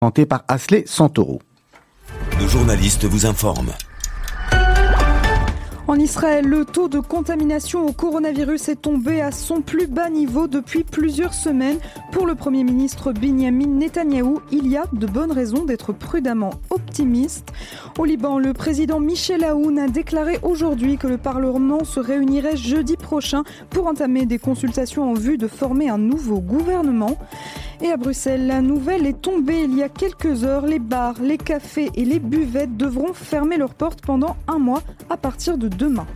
[0.00, 1.40] présenté par Asley Santoro.
[2.40, 3.72] Nos journalistes vous informent.
[5.88, 10.46] En Israël, le taux de contamination au coronavirus est tombé à son plus bas niveau
[10.46, 11.78] depuis plusieurs semaines.
[12.12, 17.52] Pour le Premier ministre Benjamin Netanyahou, il y a de bonnes raisons d'être prudemment optimiste.
[17.98, 22.96] Au Liban, le président Michel Aoun a déclaré aujourd'hui que le Parlement se réunirait jeudi
[22.96, 27.16] prochain pour entamer des consultations en vue de former un nouveau gouvernement.
[27.80, 30.66] Et à Bruxelles, la nouvelle est tombée il y a quelques heures.
[30.66, 35.16] Les bars, les cafés et les buvettes devront fermer leurs portes pendant un mois à
[35.16, 36.06] partir de demain.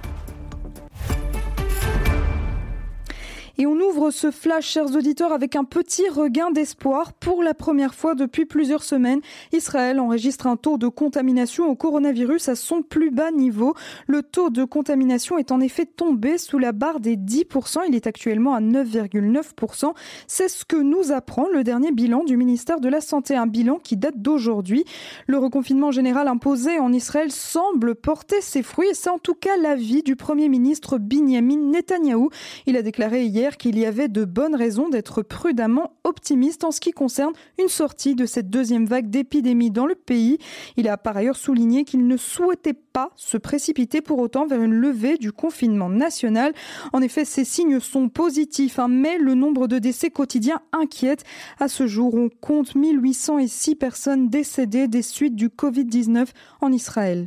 [3.59, 7.13] Et on ouvre ce flash, chers auditeurs, avec un petit regain d'espoir.
[7.15, 9.21] Pour la première fois depuis plusieurs semaines,
[9.53, 13.75] Israël enregistre un taux de contamination au coronavirus à son plus bas niveau.
[14.07, 17.81] Le taux de contamination est en effet tombé sous la barre des 10%.
[17.89, 19.93] Il est actuellement à 9,9%.
[20.27, 23.79] C'est ce que nous apprend le dernier bilan du ministère de la Santé, un bilan
[23.83, 24.85] qui date d'aujourd'hui.
[25.27, 30.03] Le reconfinement général imposé en Israël semble porter ses fruits c'est en tout cas l'avis
[30.03, 32.31] du Premier ministre Binyamin Netanyahou.
[32.67, 36.81] Il a déclaré hier qu'il y avait de bonnes raisons d'être prudemment optimiste en ce
[36.81, 40.39] qui concerne une sortie de cette deuxième vague d'épidémie dans le pays.
[40.77, 44.75] Il a par ailleurs souligné qu'il ne souhaitait pas se précipiter pour autant vers une
[44.75, 46.53] levée du confinement national.
[46.93, 51.25] En effet, ces signes sont positifs, hein, mais le nombre de décès quotidiens inquiète.
[51.59, 56.29] À ce jour, on compte 1806 personnes décédées des suites du Covid-19
[56.61, 57.27] en Israël.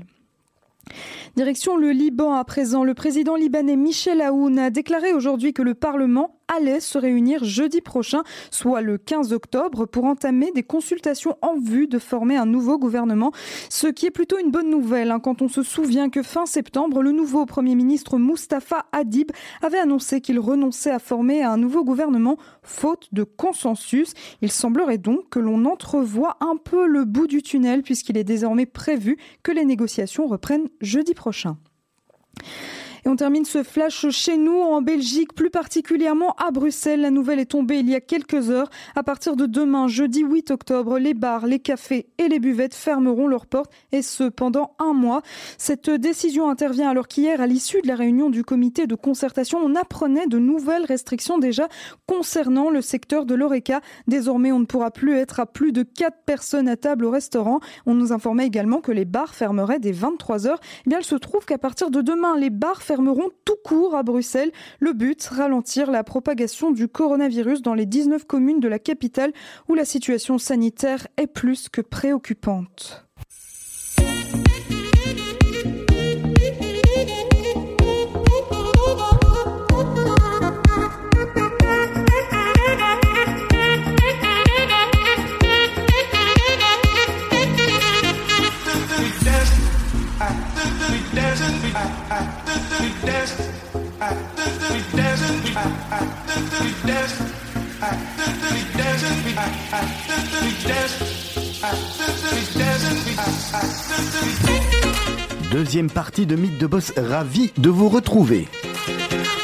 [1.35, 2.83] Direction le Liban à présent.
[2.83, 7.81] Le président libanais Michel Aoun a déclaré aujourd'hui que le Parlement allait se réunir jeudi
[7.81, 12.77] prochain, soit le 15 octobre, pour entamer des consultations en vue de former un nouveau
[12.77, 13.31] gouvernement.
[13.69, 17.01] Ce qui est plutôt une bonne nouvelle hein, quand on se souvient que fin septembre,
[17.01, 22.37] le nouveau Premier ministre Mustafa Hadib avait annoncé qu'il renonçait à former un nouveau gouvernement
[22.63, 24.13] faute de consensus.
[24.41, 28.65] Il semblerait donc que l'on entrevoit un peu le bout du tunnel puisqu'il est désormais
[28.65, 31.57] prévu que les négociations reprennent jeudi prochain.
[33.05, 37.01] Et on termine ce flash chez nous, en Belgique, plus particulièrement à Bruxelles.
[37.01, 38.71] La nouvelle est tombée il y a quelques heures.
[38.95, 43.27] À partir de demain, jeudi 8 octobre, les bars, les cafés et les buvettes fermeront
[43.27, 45.21] leurs portes, et ce pendant un mois.
[45.59, 49.75] Cette décision intervient alors qu'hier, à l'issue de la réunion du comité de concertation, on
[49.75, 51.67] apprenait de nouvelles restrictions déjà
[52.07, 53.81] concernant le secteur de l'ORECA.
[54.07, 57.59] Désormais, on ne pourra plus être à plus de 4 personnes à table au restaurant.
[57.85, 60.59] On nous informait également que les bars fermeraient dès 23 heures.
[60.87, 63.93] Eh bien, il se trouve qu'à partir de demain, les bars fermeront fermeront tout court
[63.93, 64.51] à Bruxelles.
[64.79, 69.33] Le but, ralentir la propagation du coronavirus dans les 19 communes de la capitale
[69.67, 73.04] où la situation sanitaire est plus que préoccupante.
[105.51, 108.47] Deuxième partie de Mythe de Boss, ravi de vous retrouver.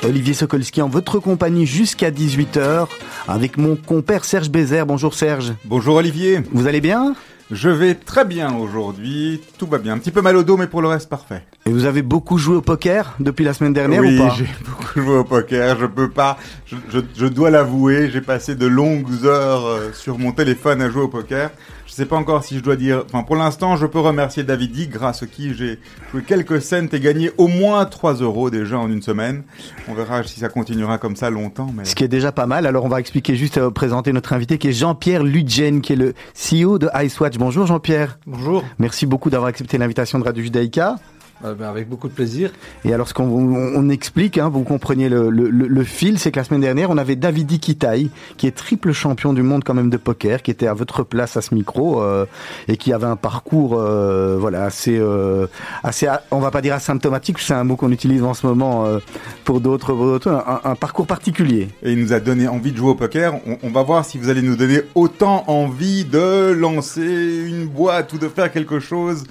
[0.03, 2.87] Olivier Sokolski en votre compagnie jusqu'à 18h
[3.27, 4.85] avec mon compère Serge Bézère.
[4.85, 5.53] Bonjour Serge.
[5.65, 6.41] Bonjour Olivier.
[6.51, 7.15] Vous allez bien?
[7.51, 9.93] Je vais très bien aujourd'hui, tout va bien.
[9.93, 11.43] Un petit peu mal au dos, mais pour le reste, parfait.
[11.67, 14.99] Et vous avez beaucoup joué au poker depuis la semaine dernière ou pas j'ai beaucoup
[14.99, 19.25] joué au poker, je peux pas, je, je, je dois l'avouer, j'ai passé de longues
[19.25, 21.51] heures euh, sur mon téléphone à jouer au poker.
[21.91, 23.03] Je sais pas encore si je dois dire.
[23.07, 25.77] Enfin, pour l'instant, je peux remercier David Dick, grâce à qui j'ai
[26.11, 29.43] joué quelques cents et gagné au moins 3 euros déjà en une semaine.
[29.89, 31.67] On verra si ça continuera comme ça longtemps.
[31.75, 31.83] Mais...
[31.83, 32.65] Ce qui est déjà pas mal.
[32.65, 35.97] Alors, on va expliquer juste à présenter notre invité qui est Jean-Pierre Ludgen, qui est
[35.97, 37.37] le CEO de Icewatch.
[37.37, 38.19] Bonjour Jean-Pierre.
[38.25, 38.63] Bonjour.
[38.79, 40.95] Merci beaucoup d'avoir accepté l'invitation de Radio Judaïka.
[41.43, 42.51] Euh, ben, avec beaucoup de plaisir.
[42.85, 46.39] Et alors, ce qu'on on explique, hein, vous compreniez le, le, le fil, c'est que
[46.39, 49.89] la semaine dernière, on avait David Kitaï, qui est triple champion du monde quand même
[49.89, 52.25] de poker, qui était à votre place à ce micro euh,
[52.67, 55.47] et qui avait un parcours, euh, voilà, assez, euh,
[55.83, 58.99] assez, on va pas dire asymptomatique, c'est un mot qu'on utilise en ce moment euh,
[59.43, 61.69] pour d'autres, un, un, parcours particulier.
[61.81, 63.35] Et il nous a donné envie de jouer au poker.
[63.47, 68.13] On, on va voir si vous allez nous donner autant envie de lancer une boîte
[68.13, 69.23] ou de faire quelque chose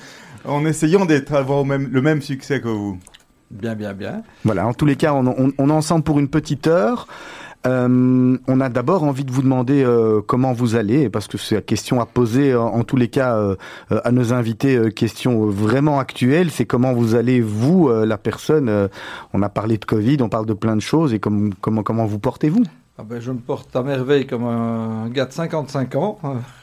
[0.45, 2.99] en essayant d'être avoir même, le même succès que vous.
[3.51, 4.23] Bien, bien, bien.
[4.45, 7.07] Voilà, en tous les cas, on, on, on est ensemble pour une petite heure.
[7.67, 11.57] Euh, on a d'abord envie de vous demander euh, comment vous allez, parce que c'est
[11.57, 13.57] la question à poser en, en tous les cas euh,
[13.91, 18.89] à nos invités, euh, question vraiment actuelle, c'est comment vous allez, vous, la personne,
[19.35, 22.07] on a parlé de Covid, on parle de plein de choses, et comme, comment, comment
[22.07, 22.63] vous portez-vous?
[23.01, 26.19] Ah ben, Je me porte à merveille comme un gars de 55 ans.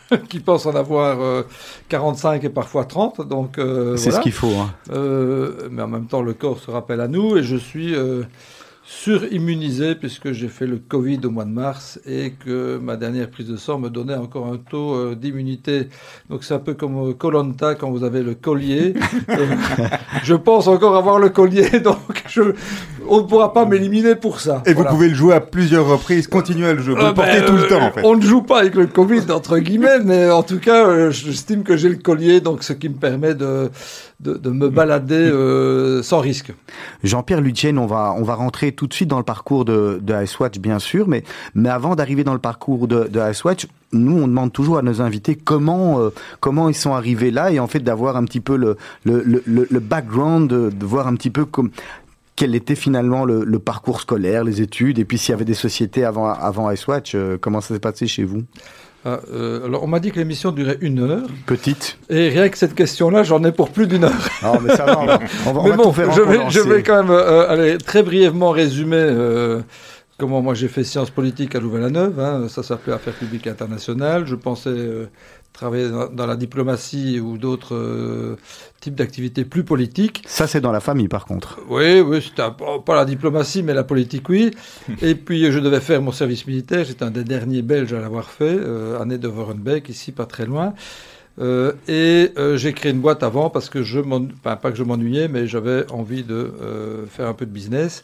[0.29, 1.43] qui pense en avoir
[1.89, 3.27] 45 et parfois 30.
[3.27, 3.59] Donc,
[3.97, 4.53] c'est ce qu'il faut.
[4.55, 4.73] Hein.
[5.69, 7.93] mais en même temps, le corps se rappelle à nous et je suis
[8.87, 13.47] surimmunisé puisque j'ai fait le Covid au mois de mars et que ma dernière prise
[13.47, 15.89] de sang me donnait encore un taux euh, d'immunité.
[16.29, 18.93] Donc c'est un peu comme Colanta quand vous avez le collier.
[20.23, 22.53] je pense encore avoir le collier, donc je,
[23.09, 24.63] on ne pourra pas m'éliminer pour ça.
[24.65, 27.13] Et vous pouvez le jouer à plusieurs reprises, continuer à le jouer, vous le euh,
[27.13, 28.01] portez tout le euh, temps en fait.
[28.03, 31.77] On ne joue pas avec le Covid entre guillemets, mais en tout cas, j'estime que
[31.77, 33.69] j'ai le collier, donc ce qui me permet de
[34.19, 36.51] de, me balader euh, sans risque.
[37.03, 40.23] Jean-Pierre Lutien, on va on va rentrer tout de suite dans le parcours de, de
[40.23, 41.23] Icewatch, bien sûr, mais
[41.53, 45.01] mais avant d'arriver dans le parcours de, de Icewatch, nous on demande toujours à nos
[45.01, 46.09] invités comment euh,
[46.39, 49.43] comment ils sont arrivés là et en fait d'avoir un petit peu le le, le,
[49.45, 51.69] le background, de, de voir un petit peu comme
[52.37, 55.53] quel était finalement le, le, parcours scolaire, les études, et puis s'il y avait des
[55.53, 58.43] sociétés avant, avant Icewatch, euh, comment ça s'est passé chez vous?
[59.05, 61.27] Ah, euh, alors, on m'a dit que l'émission durait une heure.
[61.45, 61.97] Petite.
[62.09, 64.29] Et rien que cette question-là, j'en ai pour plus d'une heure.
[64.43, 66.83] Non, mais ça va, on va, on va, mais bon, faire je, vais, je vais
[66.83, 69.61] quand même euh, aller très brièvement résumer euh,
[70.17, 72.19] comment moi j'ai fait sciences politiques à Louvain-la-Neuve.
[72.19, 74.25] Hein, ça s'appelait Affaires publiques internationales.
[74.25, 75.07] Je pensais
[75.57, 78.35] travailler dans, la diplomatie ou d'autres euh,
[78.79, 80.23] types d'activités plus politiques.
[80.27, 81.59] Ça, c'est dans la famille, par contre.
[81.67, 82.43] Oui, oui, c'était
[82.85, 84.51] pas la diplomatie, mais la politique, oui.
[85.01, 86.85] et puis, je devais faire mon service militaire.
[86.85, 90.45] J'étais un des derniers Belges à l'avoir fait, euh, année de Vorenbeek, ici, pas très
[90.45, 90.73] loin.
[91.39, 94.83] Euh, et j'ai créé une boîte avant parce que je m'en, enfin, pas que je
[94.83, 96.51] m'ennuyais, mais j'avais envie de
[97.09, 98.03] faire un peu de business.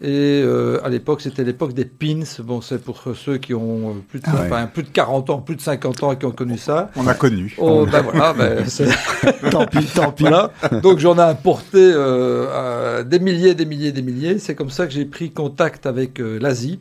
[0.00, 2.24] Et euh, à l'époque, c'était l'époque des pins.
[2.40, 5.54] Bon, c'est pour ceux qui ont euh, plus de, ah plus de 40 ans, plus
[5.54, 6.90] de 50 ans et qui ont connu ça.
[6.96, 7.54] On a connu.
[7.58, 8.64] Oh, ben voilà, ben,
[9.50, 10.24] tant pis, tant pis.
[10.82, 14.38] Donc j'en ai importé euh, des milliers, des milliers, des milliers.
[14.40, 16.80] C'est comme ça que j'ai pris contact avec l'Asie,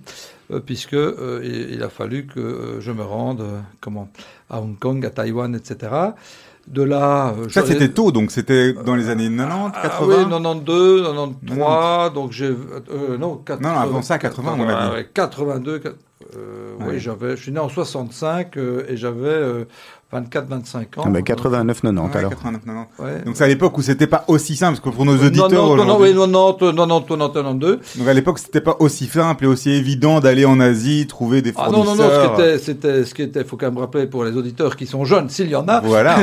[0.66, 0.98] puisque
[1.44, 3.44] il, a fallu que je me rende,
[3.80, 4.10] comment,
[4.50, 5.92] à Hong Kong, à Taïwan, etc.
[6.68, 9.82] De là, euh, ça c'était tôt, donc c'était dans les années 90, 80.
[9.84, 15.02] Ah, oui, 92, 93, donc j'ai euh, non, 80, non, avant ça 80, on a
[15.02, 15.08] dit.
[15.14, 15.82] 82,
[16.36, 19.66] euh, oui, j'avais, je suis né en 65 euh, et j'avais
[20.14, 21.04] 24-25 ans.
[21.06, 22.30] Ah 89-90 ouais, alors.
[22.32, 22.88] 89, 90.
[23.00, 23.26] Ouais.
[23.26, 25.76] Donc c'est à l'époque où c'était pas aussi simple, parce que pour nos auditeurs non,
[25.76, 27.80] non, non, oui, 90, 90, 92.
[27.98, 31.52] Donc à l'époque c'était pas aussi simple et aussi évident d'aller en Asie, trouver des
[31.52, 31.82] fournisseurs.
[31.82, 34.08] Ah non, non, non, ce qui était, c'était, ce qui était, faut quand même rappeler
[34.08, 35.82] pour les auditeurs qui sont jeunes, s'il y en a.
[35.82, 36.18] Voilà.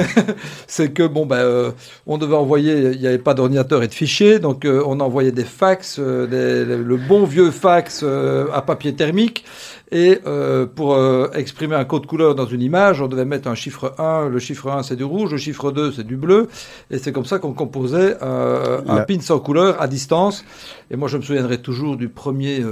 [0.66, 1.70] c'est que bon, ben, euh,
[2.06, 5.32] on devait envoyer, il n'y avait pas d'ordinateur et de fichiers, donc euh, on envoyait
[5.32, 8.04] des fax, euh, des, le bon vieux fax
[8.52, 9.44] à papier thermique.
[9.92, 13.54] Et euh, pour euh, exprimer un code couleur dans une image, on devait mettre un
[13.54, 14.28] chiffre 1.
[14.28, 15.32] Le chiffre 1, c'est du rouge.
[15.32, 16.48] Le chiffre 2, c'est du bleu.
[16.90, 20.44] Et c'est comme ça qu'on composait euh, un pin sans couleur à distance.
[20.90, 22.64] Et moi, je me souviendrai toujours du premier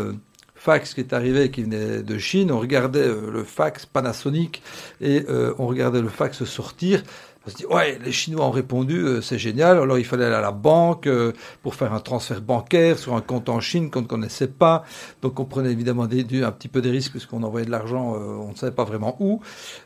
[0.55, 2.53] fax qui est arrivé, qui venait de Chine.
[2.53, 4.63] On regardait le fax Panasonic
[5.01, 5.25] et
[5.59, 7.03] on regardait le fax sortir.
[7.49, 9.79] On se dit, ouais, les Chinois ont répondu, euh, c'est génial.
[9.79, 13.23] Alors il fallait aller à la banque euh, pour faire un transfert bancaire sur un
[13.23, 14.85] compte en Chine qu'on ne connaissait pas.
[15.23, 16.09] Donc on prenait évidemment un
[16.53, 19.41] petit peu des risques puisqu'on envoyait de l'argent, euh, on ne savait pas vraiment où.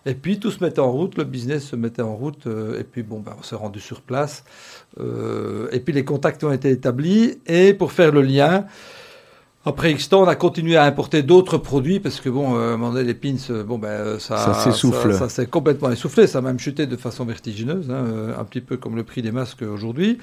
[0.06, 2.48] Et puis tout se mettait en route, le business se mettait en route.
[2.48, 4.42] et puis bon, ben, on s'est rendu sur place.
[4.98, 7.38] et puis les contacts ont été établis.
[7.46, 8.66] Et pour faire le lien,
[9.64, 13.14] après X temps, on a continué à importer d'autres produits parce que bon, euh, les
[13.14, 16.58] pins, euh, bon ben euh, ça, ça s'essouffle, ça, s'est complètement essoufflé, ça a même
[16.58, 20.18] chuté de façon vertigineuse, hein, euh, un petit peu comme le prix des masques aujourd'hui.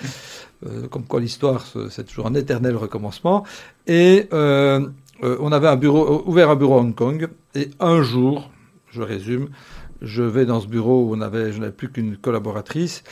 [0.91, 3.45] comme quoi l'histoire, c'est toujours un éternel recommencement.
[3.87, 8.51] Et on avait un bureau, ouvert un bureau à Hong Kong, et un jour,
[8.91, 9.49] je résume,
[10.01, 13.03] je vais dans ce bureau où on avait, je n'avais plus qu'une collaboratrice,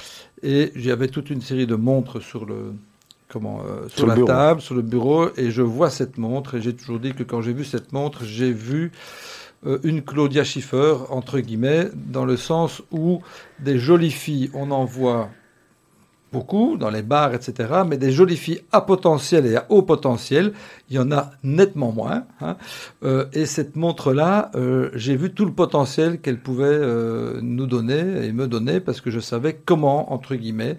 [0.43, 2.73] et j'avais toute une série de montres sur le
[3.29, 6.75] comment, euh, sur, la table, sur le bureau, et je vois cette montre, et j'ai
[6.75, 8.91] toujours dit que quand j'ai vu cette montre, j'ai vu
[9.65, 13.21] euh, une Claudia Schiffer, entre guillemets, dans le sens où
[13.59, 15.29] des jolies filles, on en voit
[16.31, 17.83] beaucoup dans les bars, etc.
[17.87, 20.53] Mais des jolies filles à potentiel et à haut potentiel,
[20.89, 22.25] il y en a nettement moins.
[22.41, 22.57] Hein.
[23.03, 28.25] Euh, et cette montre-là, euh, j'ai vu tout le potentiel qu'elle pouvait euh, nous donner
[28.25, 30.77] et me donner parce que je savais comment, entre guillemets,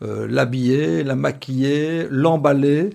[0.00, 2.90] l'habiller, la maquiller, l'emballer.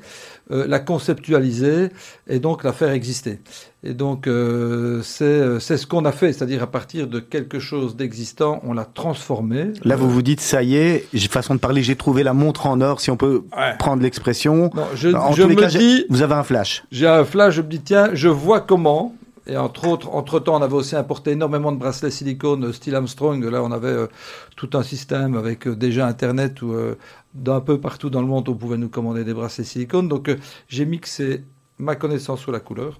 [0.52, 1.90] Euh, la conceptualiser
[2.28, 3.40] et donc la faire exister.
[3.84, 7.96] Et donc euh, euh, c'est ce qu'on a fait, c'est-à-dire à partir de quelque chose
[7.96, 9.72] d'existant, on l'a transformé.
[9.84, 12.68] Là, vous vous dites, ça y est, j'ai façon de parler, j'ai trouvé la montre
[12.68, 13.44] en or, si on peut
[13.80, 14.70] prendre l'expression.
[14.94, 16.84] Je, je me dis, vous avez un flash.
[16.92, 19.16] J'ai un flash, je me dis, tiens, je vois comment,
[19.48, 23.44] et entre autres, entre-temps, on avait aussi importé énormément de bracelets silicone style Armstrong.
[23.44, 24.08] Là, on avait euh,
[24.56, 26.96] tout un système avec euh, déjà Internet où euh,
[27.36, 30.08] d'un peu partout dans le monde, on pouvait nous commander des bracelets silicone.
[30.08, 30.36] Donc,
[30.68, 31.44] j'ai mixé
[31.78, 33.00] ma connaissance sur la couleur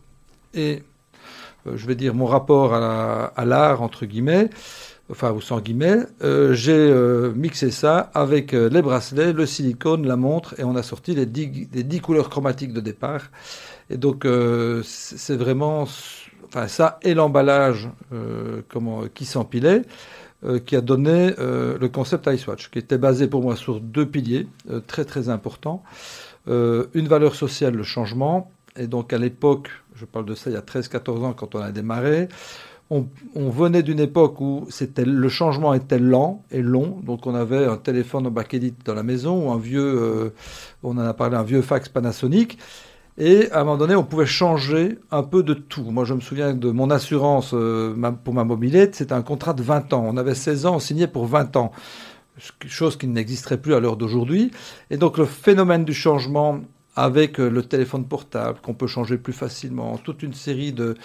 [0.54, 0.84] et
[1.66, 4.52] je vais dire, mon rapport à l'art, entre guillemets,
[5.10, 5.98] enfin ou sans guillemets,
[6.52, 6.94] j'ai
[7.34, 11.70] mixé ça avec les bracelets, le silicone, la montre, et on a sorti les 10,
[11.74, 13.32] les 10 couleurs chromatiques de départ.
[13.90, 14.28] Et donc
[14.84, 15.88] c'est vraiment,
[16.56, 17.90] enfin ça et l'emballage
[18.70, 19.82] comment qui s'empilait.
[20.66, 24.48] qui a donné le concept Icewatch, qui était basé pour moi sur deux piliers
[24.88, 25.84] très très importants.
[26.48, 30.58] une valeur sociale, le changement, et donc à l'époque, je parle de ça il y
[30.58, 32.30] a 13-14 ans quand on a démarré,
[32.92, 33.08] on,
[33.50, 37.78] venait d'une époque où c'était le changement était lent et long, donc on avait un
[37.78, 40.30] téléphone en bakélite dans la maison ou un vieux, euh,
[40.84, 42.60] on en a parlé, un vieux fax Panasonic.
[43.18, 45.84] Et à un moment donné, on pouvait changer un peu de tout.
[45.84, 49.64] Moi, je me souviens de mon assurance euh, pour ma mobilette, c'était un contrat de
[49.64, 50.04] 20 ans.
[50.06, 51.72] On avait 16 ans, on signait pour 20 ans
[52.68, 54.52] chose qui n'existerait plus à l'heure d'aujourd'hui.
[54.90, 56.60] Et donc le phénomène du changement
[56.96, 60.96] avec euh, le téléphone portable qu'on peut changer plus facilement, toute une série de,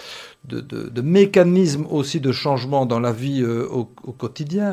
[0.44, 4.72] de, de, mécanismes aussi de changement dans la vie euh, au, quotidien.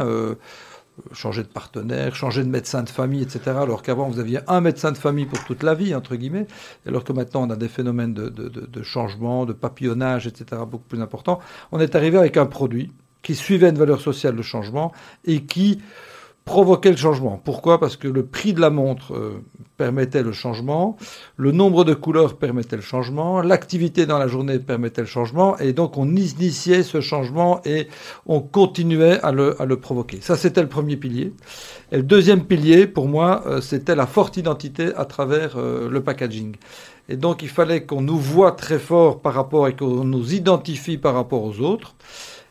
[1.13, 3.39] Changer de partenaire, changer de médecin de famille, etc.
[3.47, 6.47] Alors qu'avant, vous aviez un médecin de famille pour toute la vie, entre guillemets,
[6.87, 11.39] alors que maintenant, on a des phénomènes de, changement, de papillonnage, etc., beaucoup plus importants.
[11.71, 14.93] On est arrivé avec un produit qui suivait une valeur sociale de changement
[15.25, 15.81] et qui
[16.47, 17.39] provoquait le changement.
[17.43, 17.79] Pourquoi?
[17.79, 19.43] Parce que le prix de la montre euh,
[19.75, 20.97] permettait le changement,
[21.35, 25.73] le nombre de couleurs permettait le changement, l'activité dans la journée permettait le changement, et
[25.73, 27.89] donc on initiait ce changement et
[28.25, 30.19] on continuait à le, à le provoquer.
[30.21, 31.33] Ça, c'était le premier pilier.
[31.91, 36.01] Et le deuxième pilier, pour moi, euh, c'était la forte identité à travers euh, le
[36.01, 36.55] packaging.
[37.09, 40.97] Et donc il fallait qu'on nous voit très fort par rapport et qu'on nous identifie
[40.97, 41.95] par rapport aux autres.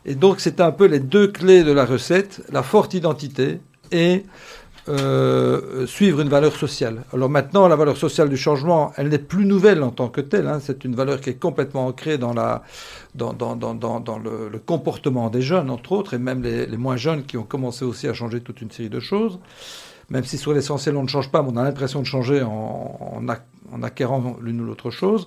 [0.05, 3.59] Et donc c'était un peu les deux clés de la recette, la forte identité
[3.93, 4.25] et
[4.89, 7.03] euh, suivre une valeur sociale.
[7.13, 10.47] Alors maintenant, la valeur sociale du changement, elle n'est plus nouvelle en tant que telle.
[10.47, 10.61] Hein.
[10.63, 12.63] C'est une valeur qui est complètement ancrée dans, la,
[13.17, 16.97] dans, dans, dans, dans le, comportement des jeunes, entre autres, et même les, les, moins
[16.97, 19.41] jeunes qui ont commencé aussi à changer toute une série de choses.
[20.09, 22.49] Même si sur l'essentiel on ne change pas, mais on a l'impression de changer en,
[22.49, 23.27] en,
[23.73, 25.27] en acquérant l'une ou l'autre chose.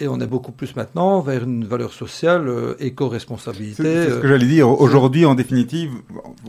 [0.00, 3.82] Et on est beaucoup plus maintenant vers une valeur sociale, euh, éco-responsabilité.
[3.82, 4.66] C'est ce que j'allais dire.
[4.66, 5.90] Euh, Aujourd'hui, en définitive,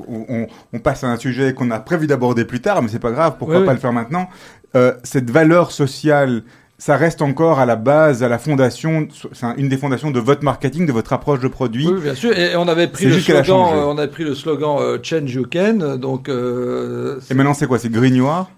[0.07, 3.11] on, on, passe à un sujet qu'on a prévu d'aborder plus tard, mais c'est pas
[3.11, 3.35] grave.
[3.37, 4.29] Pourquoi pas le faire maintenant
[4.75, 6.43] euh, Cette valeur sociale,
[6.77, 10.43] ça reste encore à la base, à la fondation, c'est une des fondations de votre
[10.45, 11.87] marketing, de votre approche de produit.
[11.87, 12.37] Oui, bien sûr.
[12.37, 15.97] Et on avait pris le slogan, on avait pris le slogan Change You Can.
[15.97, 16.29] Donc.
[16.29, 17.77] et maintenant, c'est quoi?
[17.77, 18.49] C'est noir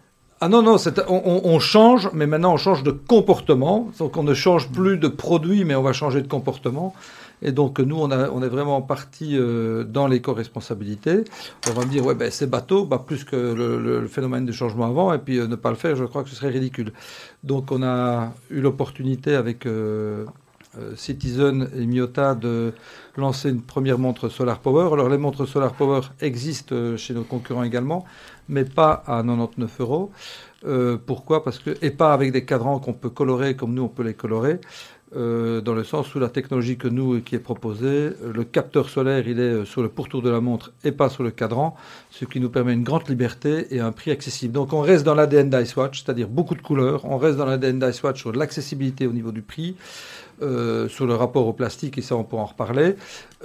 [0.42, 0.76] ah non, non,
[1.08, 3.90] on, change, mais maintenant on change de comportement.
[4.00, 6.94] Donc on ne change plus de produit, mais on va changer de comportement.
[7.42, 11.24] Et donc nous, on, a, on est vraiment parti euh, dans l'éco-responsabilité.
[11.70, 14.88] On va me dire, ouais, ben, c'est bateau, bah, plus que le, phénomène de changement
[14.88, 16.92] avant, et puis euh, ne pas le faire, je crois que ce serait ridicule.
[17.44, 20.26] Donc on a eu l'opportunité avec euh,
[20.98, 22.74] Citizen et Miota de
[23.16, 24.90] lancer une première montre Solar Power.
[24.92, 28.06] Alors les montres Solar Power existent chez nos concurrents également
[28.50, 30.12] mais pas à 99 euros.
[30.66, 31.44] Euh, pourquoi?
[31.44, 34.14] Parce que et pas avec des cadrans qu'on peut colorer comme nous on peut les
[34.14, 34.60] colorer.
[35.16, 39.26] Euh, dans le sens où la technologie que nous qui est proposée, le capteur solaire
[39.28, 41.76] il est sur le pourtour de la montre et pas sur le cadran,
[42.10, 44.54] ce qui nous permet une grande liberté et un prix accessible.
[44.54, 48.20] Donc on reste dans l'ADN d'IceWatch, c'est-à-dire beaucoup de couleurs, on reste dans l'ADN d'IceWatch
[48.20, 49.76] sur l'accessibilité au niveau du prix,
[50.42, 52.96] euh, sur le rapport au plastique, et ça on pourra en reparler.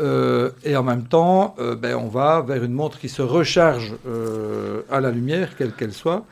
[0.01, 3.95] Euh, et en même temps, euh, ben, on va vers une montre qui se recharge
[4.91, 6.25] à la lumière, quelle qu'elle soit.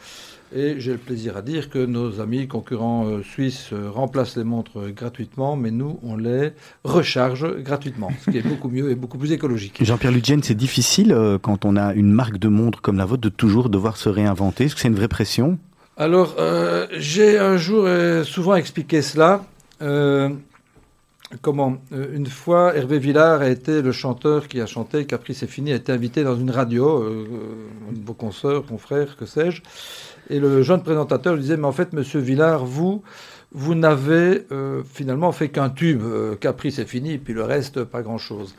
[0.57, 5.57] Et j'ai le plaisir à dire que nos amis concurrents suisses remplacent les montres gratuitement,
[5.57, 6.53] mais nous, on les
[6.85, 9.79] recharge gratuitement, ce qui est beaucoup mieux et beaucoup plus écologique.
[9.85, 13.29] Jean-Pierre Ludgen, c'est difficile quand on a une marque de montre comme la vôtre de
[13.29, 14.65] toujours devoir se réinventer.
[14.65, 15.59] Est-ce que c'est une vraie pression?
[15.99, 16.35] Alors,
[16.97, 17.87] j'ai un jour
[18.25, 19.45] souvent expliqué cela
[21.43, 25.49] comment euh, Une fois, Hervé Villard a été le chanteur qui a chanté Caprice est
[25.49, 29.63] fini, a été invité dans une radio, euh, euh, vos consoeurs, confrères, que sais-je.
[30.31, 33.03] Et le jeune présentateur lui disait, mais en fait, monsieur Villard, vous,
[33.53, 34.45] vous n'avez
[34.93, 36.03] finalement fait qu'un tube,
[36.39, 38.55] Caprice est fini, puis le reste, pas grand-chose.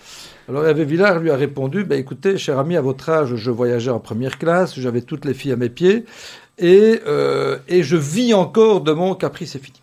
[0.47, 3.91] Alors Hervé Villard lui a répondu, bah, écoutez, cher ami, à votre âge, je voyageais
[3.91, 6.05] en première classe, j'avais toutes les filles à mes pieds,
[6.57, 7.01] et,
[7.67, 9.79] et je vis encore de mon Caprice est fini.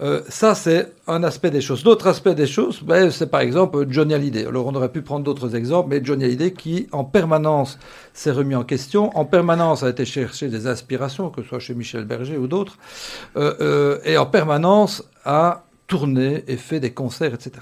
[0.00, 1.84] Euh, ça, c'est un aspect des choses.
[1.84, 4.46] L'autre aspect des choses, ben, c'est par exemple Johnny Hallyday.
[4.46, 7.78] Alors, on aurait pu prendre d'autres exemples, mais Johnny Hallyday qui, en permanence,
[8.12, 11.74] s'est remis en question, en permanence a été chercher des inspirations, que ce soit chez
[11.74, 12.76] Michel Berger ou d'autres,
[13.36, 17.52] euh, euh, et en permanence a tourné et fait des concerts, etc.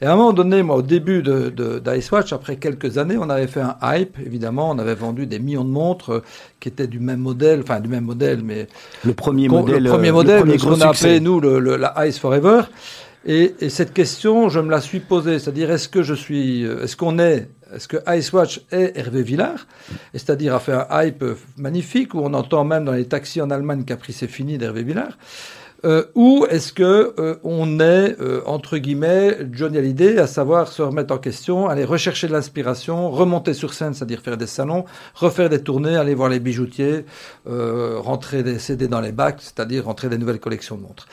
[0.00, 3.28] Et à un moment donné, moi, au début de, de d'Icewatch, après quelques années, on
[3.28, 6.24] avait fait un hype, évidemment, on avait vendu des millions de montres euh,
[6.60, 8.68] qui étaient du même modèle, enfin du même modèle, mais
[9.04, 12.62] le premier modèle, le premier modèle, ce qu'on a appelé nous le, la Ice Forever.
[13.26, 16.96] Et, et, cette question, je me la suis posée, c'est-à-dire est-ce que je suis, est-ce
[16.96, 19.66] qu'on est, est-ce que Icewatch est Hervé Villard,
[20.14, 21.24] c'est-à-dire a fait un hype
[21.58, 25.18] magnifique où on entend même dans les taxis en Allemagne qu'après c'est fini d'Hervé Villard.
[25.84, 30.82] Euh, ou est-ce que euh, on est euh, entre guillemets Johnny Hallyday, à savoir se
[30.82, 35.48] remettre en question, aller rechercher de l'inspiration, remonter sur scène, c'est-à-dire faire des salons, refaire
[35.48, 37.04] des tournées, aller voir les bijoutiers,
[37.46, 41.06] rentrer des CD dans les bacs, c'est-à-dire rentrer des nouvelles collections de montres.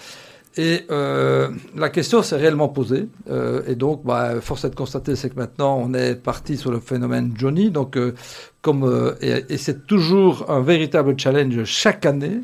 [0.58, 3.08] Et la question s'est réellement posée.
[3.68, 6.80] et donc, bah, force est de constater, c'est que maintenant, on est parti sur le
[6.80, 7.72] phénomène Johnny.
[7.72, 7.98] Donc,
[8.62, 12.42] comme et c'est toujours un véritable challenge chaque année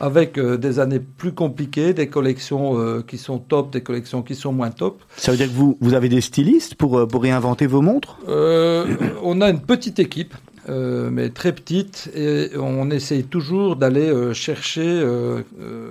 [0.00, 4.34] avec euh, des années plus compliquées, des collections euh, qui sont top, des collections qui
[4.34, 5.02] sont moins top.
[5.16, 8.18] Ça veut dire que vous, vous avez des stylistes pour, euh, pour réinventer vos montres?
[8.26, 10.34] On a une petite équipe.
[10.68, 15.02] mais très petite, et on essaye toujours d'aller chercher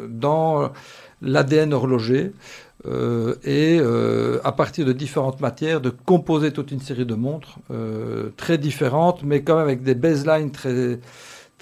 [0.09, 0.71] dans
[1.21, 2.31] l'ADN horloger
[3.45, 3.79] et
[4.43, 7.59] à partir de différentes matières de composer toute une série de montres
[8.35, 10.99] très différentes, mais quand même avec des baselines très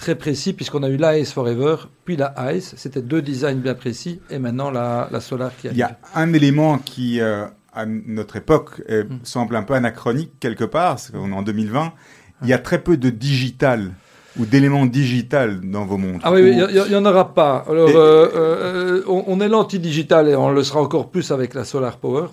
[0.02, 2.74] très précis, puisqu'on a eu la Ice Forever, puis la Ice.
[2.76, 5.78] C'était deux designs bien précis, et maintenant la, la Solar qui arrive.
[5.78, 9.20] Il y a un élément qui, euh, à notre époque, hmm.
[9.24, 11.94] semble un peu anachronique quelque part, parce qu'on est en 2020.
[12.42, 13.92] Il y a très peu de digital
[14.40, 17.64] ou d'éléments digital dans vos montres Ah oui, il n'y en aura pas.
[17.70, 21.98] Alors, euh, euh, on, est l'anti-digital et on le sera encore plus avec la Solar
[21.98, 22.28] Power.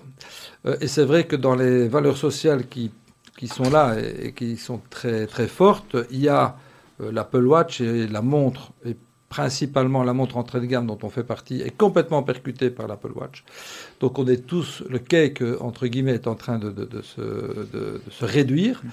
[0.81, 2.89] et c'est vrai que dans les valeurs sociales qui,
[3.37, 6.55] qui sont là et, et, qui sont très, très fortes, il y a
[6.99, 8.95] l'Apple Watch et la montre, et
[9.29, 13.11] principalement la montre entrée de gamme dont on fait partie, est complètement percutée par l'Apple
[13.15, 13.43] Watch.
[13.99, 18.81] Donc on est tous, le cake, entre guillemets, est en train de, se, réduire.
[18.83, 18.91] Mhm.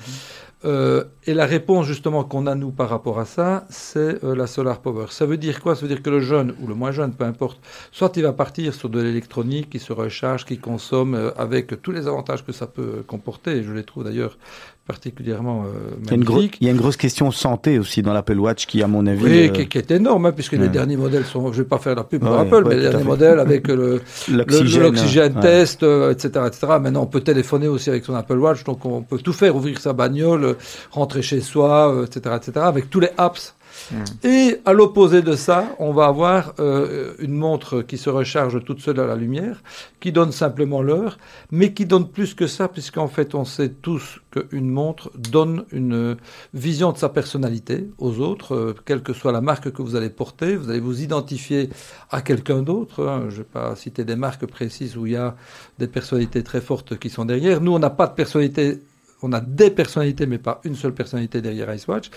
[0.65, 4.47] Euh, et la réponse justement qu'on a nous par rapport à ça, c'est euh, la
[4.47, 5.07] solar power.
[5.11, 5.77] Ça veut dire quoi?
[5.77, 7.61] Ça veut dire que le jeune ou le moins jeune, peu importe,
[7.93, 12.09] soit il va partir sur de l'électronique qui se recharge, qui consomme, avec tous les
[12.09, 13.59] avantages que ça peut comporter.
[13.59, 14.39] Et je les trouve d'ailleurs
[14.87, 18.13] particulièrement euh, il, y a une il y a une grosse question santé aussi dans
[18.13, 20.97] l'Apple Watch qui, à mon avis, oui, qui, qui, est énorme, hein, puisque les derniers
[20.97, 23.67] modèles sont, je vais pas faire la pub pour Apple, mais les derniers modèles avec
[23.67, 26.67] le l'oxygène test, etc., euh, etc.
[26.81, 29.81] Maintenant, on peut téléphoner aussi avec son Apple Watch, donc on peut tout faire, ouvrir
[29.81, 30.46] sa bagnole,
[30.91, 33.57] rentrer chez soi, etc., euh, etc., avec tous les apps
[33.91, 34.05] Mm.
[34.25, 38.81] Et à l'opposé de ça, on va avoir euh, une montre qui se recharge toute
[38.81, 39.63] seule à la lumière,
[40.01, 41.19] qui donne simplement l'heure,
[41.51, 46.17] mais qui donne plus que ça, puisqu'en fait, on sait tous qu'une montre donne une
[46.55, 50.11] vision de sa personnalité aux autres, euh, quelle que soit la marque que vous allez
[50.11, 50.57] porter.
[50.57, 51.71] Vous allez vous identifier
[52.11, 53.07] à quelqu'un d'autre.
[53.07, 53.27] Hein.
[53.29, 55.37] Je ne vais pas citer des marques précises où il y a
[55.79, 57.61] des personnalités très fortes qui sont derrière.
[57.61, 58.83] Nous, on n'a pas de personnalité
[59.23, 62.11] on a des personnalités, mais pas une seule personnalité derrière Icewatch.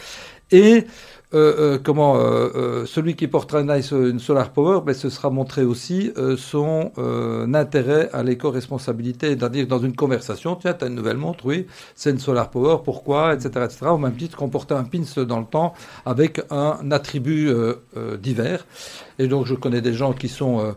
[0.52, 0.86] Et
[1.34, 6.12] euh, euh, comment euh, celui qui portera une, Solar Power, ben, ce sera montré aussi
[6.38, 6.92] son
[7.54, 12.20] intérêt à l'éco-responsabilité, c'est-à-dire dans une conversation, tiens, tu une nouvelle montre, oui, c'est une
[12.20, 15.74] Solar Power, pourquoi, etc., etc., au même titre qu'on portait un pins dans le temps
[16.06, 17.54] avec un attribut
[18.20, 18.66] divers.
[19.20, 20.76] Et donc je connais des gens qui sont...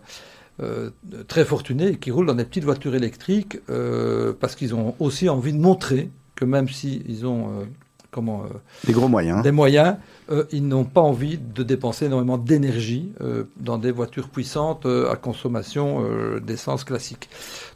[1.28, 3.58] très fortunés et qui roulent dans des petites voitures électriques
[4.40, 7.66] parce qu'ils ont aussi envie de montrer que même s'ils ont
[8.10, 8.44] comment
[8.86, 9.96] des gros moyens, des moyens,
[10.30, 15.10] euh, ils n'ont pas envie de dépenser énormément d'énergie euh, dans des voitures puissantes euh,
[15.10, 16.04] à consommation
[16.40, 17.28] d'essence classique.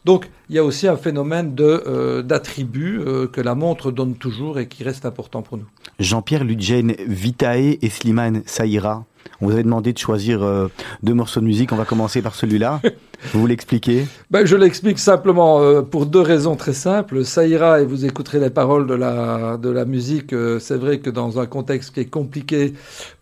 [0.04, 3.00] Donc il y a aussi un phénomène d'attributs
[3.32, 5.66] que la montre donne toujours et qui reste important pour nous.
[5.98, 9.04] Jean-Pierre Ludgen, Vitae et Slimane Saïra,
[9.40, 10.68] on vous avait demandé de choisir euh,
[11.02, 11.72] deux morceaux de musique.
[11.72, 12.80] On va commencer par celui-là.
[13.34, 17.24] vous l'expliquez ben, Je l'explique simplement euh, pour deux raisons très simples.
[17.24, 20.32] Ça ira et vous écouterez les paroles de la, de la musique.
[20.32, 22.74] Euh, c'est vrai que dans un contexte qui est compliqué,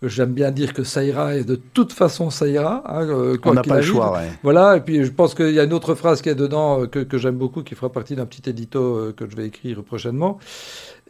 [0.02, 2.84] j'aime bien dire que ça ira et de toute façon ça ira.
[2.86, 4.12] Hein, on n'a pas le choix.
[4.12, 4.30] Ouais.
[4.42, 4.76] Voilà.
[4.76, 7.18] Et puis je pense qu'il y a une autre phrase qui est dedans que, que
[7.18, 10.38] j'aime beaucoup, qui fera partie d'un petit édito que je vais écrire prochainement.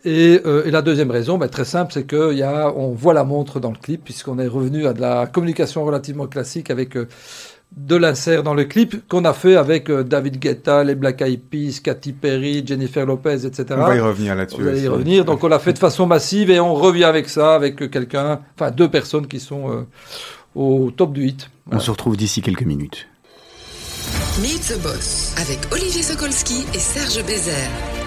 [0.06, 3.78] Euh, et, la deuxième raison, ben, très simple, c'est qu'on voit la montre dans le
[3.78, 7.08] clip, puisqu'on est revenu à de la communication relativement classique avec euh,
[7.76, 11.40] de l'insert dans le clip qu'on a fait avec euh, David Guetta, les Black Eyed
[11.42, 13.64] Peas, Katy Perry, Jennifer Lopez, etc.
[13.70, 14.60] On va y revenir là-dessus.
[14.60, 15.24] On va y revenir.
[15.24, 18.70] Donc on l'a fait de façon massive et on revient avec ça, avec quelqu'un, enfin
[18.70, 19.86] deux personnes qui sont
[20.54, 21.50] au top du hit.
[21.72, 23.08] On se retrouve d'ici quelques minutes.
[24.40, 28.03] Meet the Boss avec Olivier Sokolski et Serge Bézère.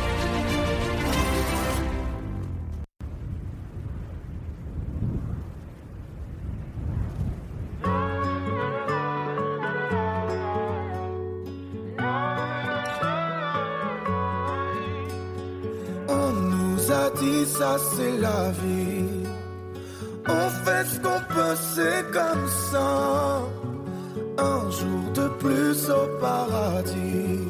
[17.46, 19.24] Ça c'est la vie.
[20.28, 23.42] On fait ce qu'on peut, c'est comme ça.
[24.38, 27.48] un jour de plus au paradis.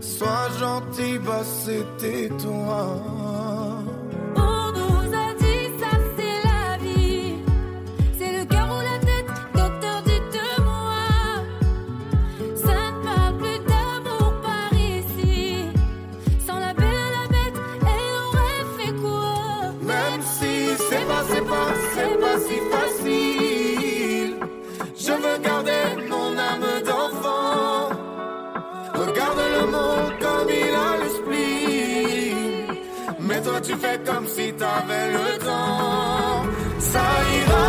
[0.00, 3.02] Sois gentil, bah c'était toi.
[33.66, 36.44] Tu fais comme si t'avais le temps.
[36.78, 37.06] Ça
[37.38, 37.65] ira,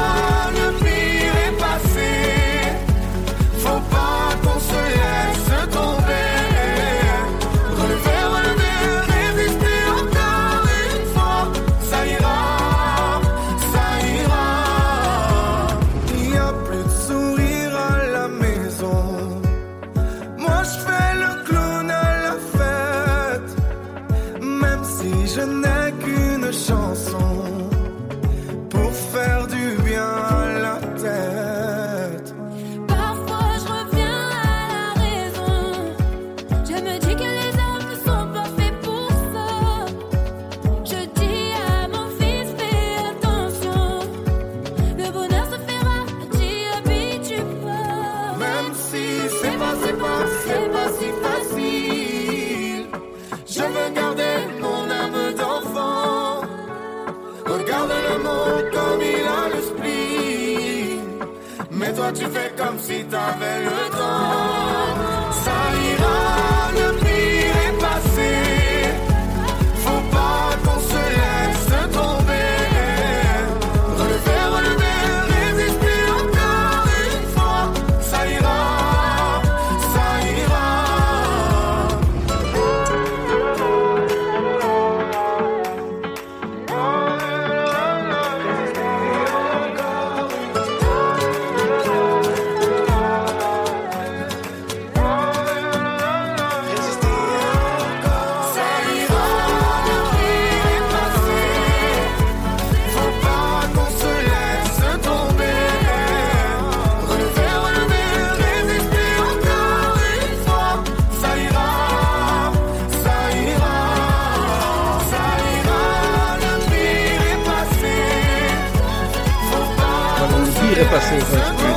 [120.79, 121.76] Voilà, qu'on le se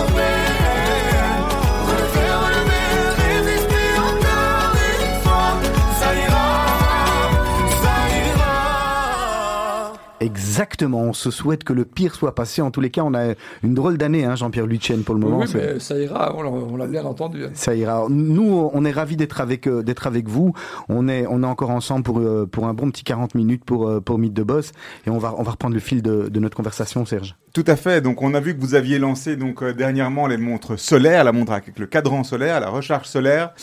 [10.61, 12.61] Exactement, on se souhaite que le pire soit passé.
[12.61, 15.38] En tous les cas, on a une drôle d'année, hein, Jean-Pierre Lutchen, pour le moment.
[15.38, 17.46] Oui, C'est- mais ça ira, on l'a- bien entendu.
[17.46, 17.51] hein.
[17.55, 18.05] Ça ira.
[18.11, 20.53] Nous, on est ravis d'être avec euh, d'être avec vous.
[20.90, 23.88] On est on est encore ensemble pour euh, pour un bon petit 40 minutes pour
[23.88, 24.73] euh, pour Mythe de Boss
[25.07, 27.37] et on va on va reprendre le fil de, de notre conversation, Serge.
[27.55, 28.03] Tout à fait.
[28.03, 31.33] Donc, on a vu que vous aviez lancé donc euh, dernièrement les montres solaires, la
[31.33, 33.55] montre avec le cadran solaire, la recharge solaire.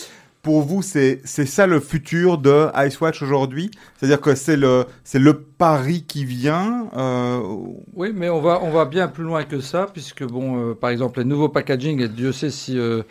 [0.47, 3.69] Pour vous, c'est ça le futur de Icewatch aujourd'hui?
[3.97, 6.87] C'est-à-dire que c'est le le pari qui vient.
[6.95, 7.41] euh,
[7.93, 10.89] Oui, mais on va, on va bien plus loin que ça, puisque, bon, euh, par
[10.91, 13.03] exemple, les nouveaux packaging, et Dieu sait si euh,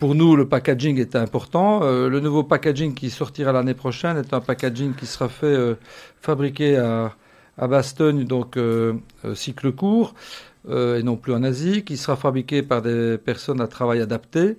[0.00, 1.82] pour nous le packaging est important.
[1.84, 5.56] Le nouveau packaging qui sortira l'année prochaine est un packaging qui sera fait,
[6.20, 7.14] fabriqué à,
[7.58, 8.58] à Bastogne, donc
[9.34, 10.14] cycle court,
[10.68, 14.56] et non plus en Asie, qui sera fabriqué par des personnes à travail adapté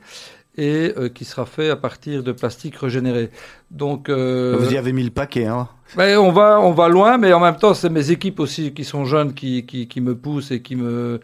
[0.56, 3.30] et euh, qui sera fait à partir de plastique régénéré.
[3.72, 5.68] Donc, euh, Vous y avez mis le paquet, hein.
[5.96, 8.84] ben, on va, on va loin, mais en même temps, c'est mes équipes aussi qui
[8.84, 11.20] sont jeunes qui, qui, qui me poussent et qui me,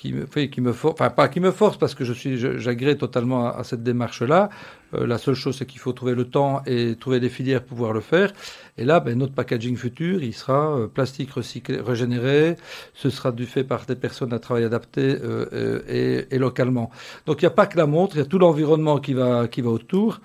[0.00, 3.54] qui me, qui me forcent, enfin pas qui me forcent parce que je suis, totalement
[3.54, 4.48] à, cette démarche-là.
[4.94, 7.76] Euh, la seule chose, c'est qu'il faut trouver le temps et trouver des filières pour
[7.76, 8.32] pouvoir le faire.
[8.78, 12.56] Et là, ben, notre packaging futur, il sera euh, plastique recyclé, régénéré.
[12.94, 16.90] Ce sera du fait par des personnes à travail adapté euh, et, et localement.
[17.26, 19.48] Donc il n'y a pas que la montre, il y a tout l'environnement qui va,
[19.48, 20.20] qui va autour.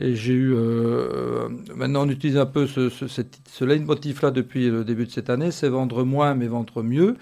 [0.00, 4.84] Et j'ai eu, euh, maintenant on utilise un peu ce, ce, ce leitmotiv-là depuis le
[4.84, 7.16] début de cette année, c'est vendre moins mais vendre mieux.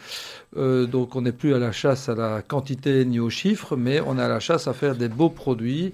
[0.57, 4.01] Euh, donc on n'est plus à la chasse à la quantité ni aux chiffres, mais
[4.07, 5.93] on est à la chasse à faire des beaux produits,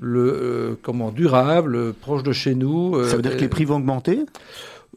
[0.00, 2.94] le, euh, comment, durables, proches de chez nous.
[3.04, 4.20] Ça euh, veut dire que les prix vont augmenter?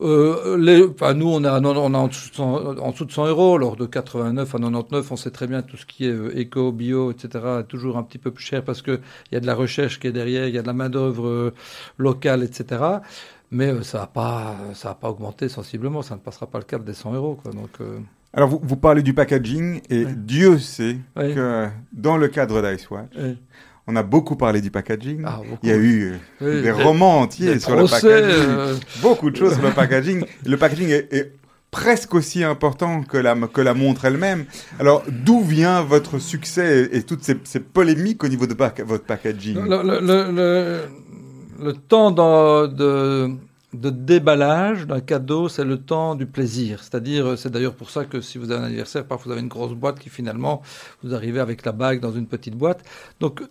[0.02, 3.12] Euh, les, enfin, nous, on, a, on a en, dessous de 100, en dessous de
[3.12, 3.58] 100 euros.
[3.58, 6.72] Lors de 89 à 99, on sait très bien tout ce qui est euh, éco,
[6.72, 7.46] bio, etc.
[7.62, 9.00] est toujours un petit peu plus cher parce qu'il
[9.32, 11.54] y a de la recherche qui est derrière, il y a de la main-d'œuvre euh,
[11.98, 13.00] locale, etc.
[13.52, 16.02] Mais euh, ça n'a pas, ça a pas augmenté sensiblement.
[16.02, 17.40] Ça ne passera pas le cap des 100 euros.
[17.42, 17.52] Quoi.
[17.54, 18.00] Donc, euh,
[18.34, 20.06] Alors, vous, vous parlez du packaging, et.
[20.06, 23.14] Dieu sait que dans le cadre d'Icewatch.
[23.88, 25.24] On a beaucoup parlé du packaging.
[25.26, 25.40] Ah.
[25.64, 28.50] Il y a eu euh, Oui, des romans entiers des sur procès, le packaging.
[28.50, 30.26] euh, Beaucoup de choses sur le packaging.
[30.46, 31.32] Le packaging est, est
[31.72, 34.46] presque aussi important que la, que la montre elle-même.
[34.80, 39.04] Alors, d'où vient votre succès et, et toutes ces, ces polémiques au niveau de votre
[39.06, 39.56] packaging?
[39.58, 40.84] Le, le-
[41.64, 43.30] le- temps de,
[43.74, 46.80] de déballage d'un cadeau, c'est le temps du plaisir.
[46.82, 49.50] C'est-à-dire, c'est d'ailleurs pour ça que si vous avez un anniversaire, parfois vous avez une
[49.50, 50.62] grosse boîte qui finalement,
[51.04, 52.82] vous arrivez avec la bague dans une petite boîte.
[53.20, 53.42] Donc,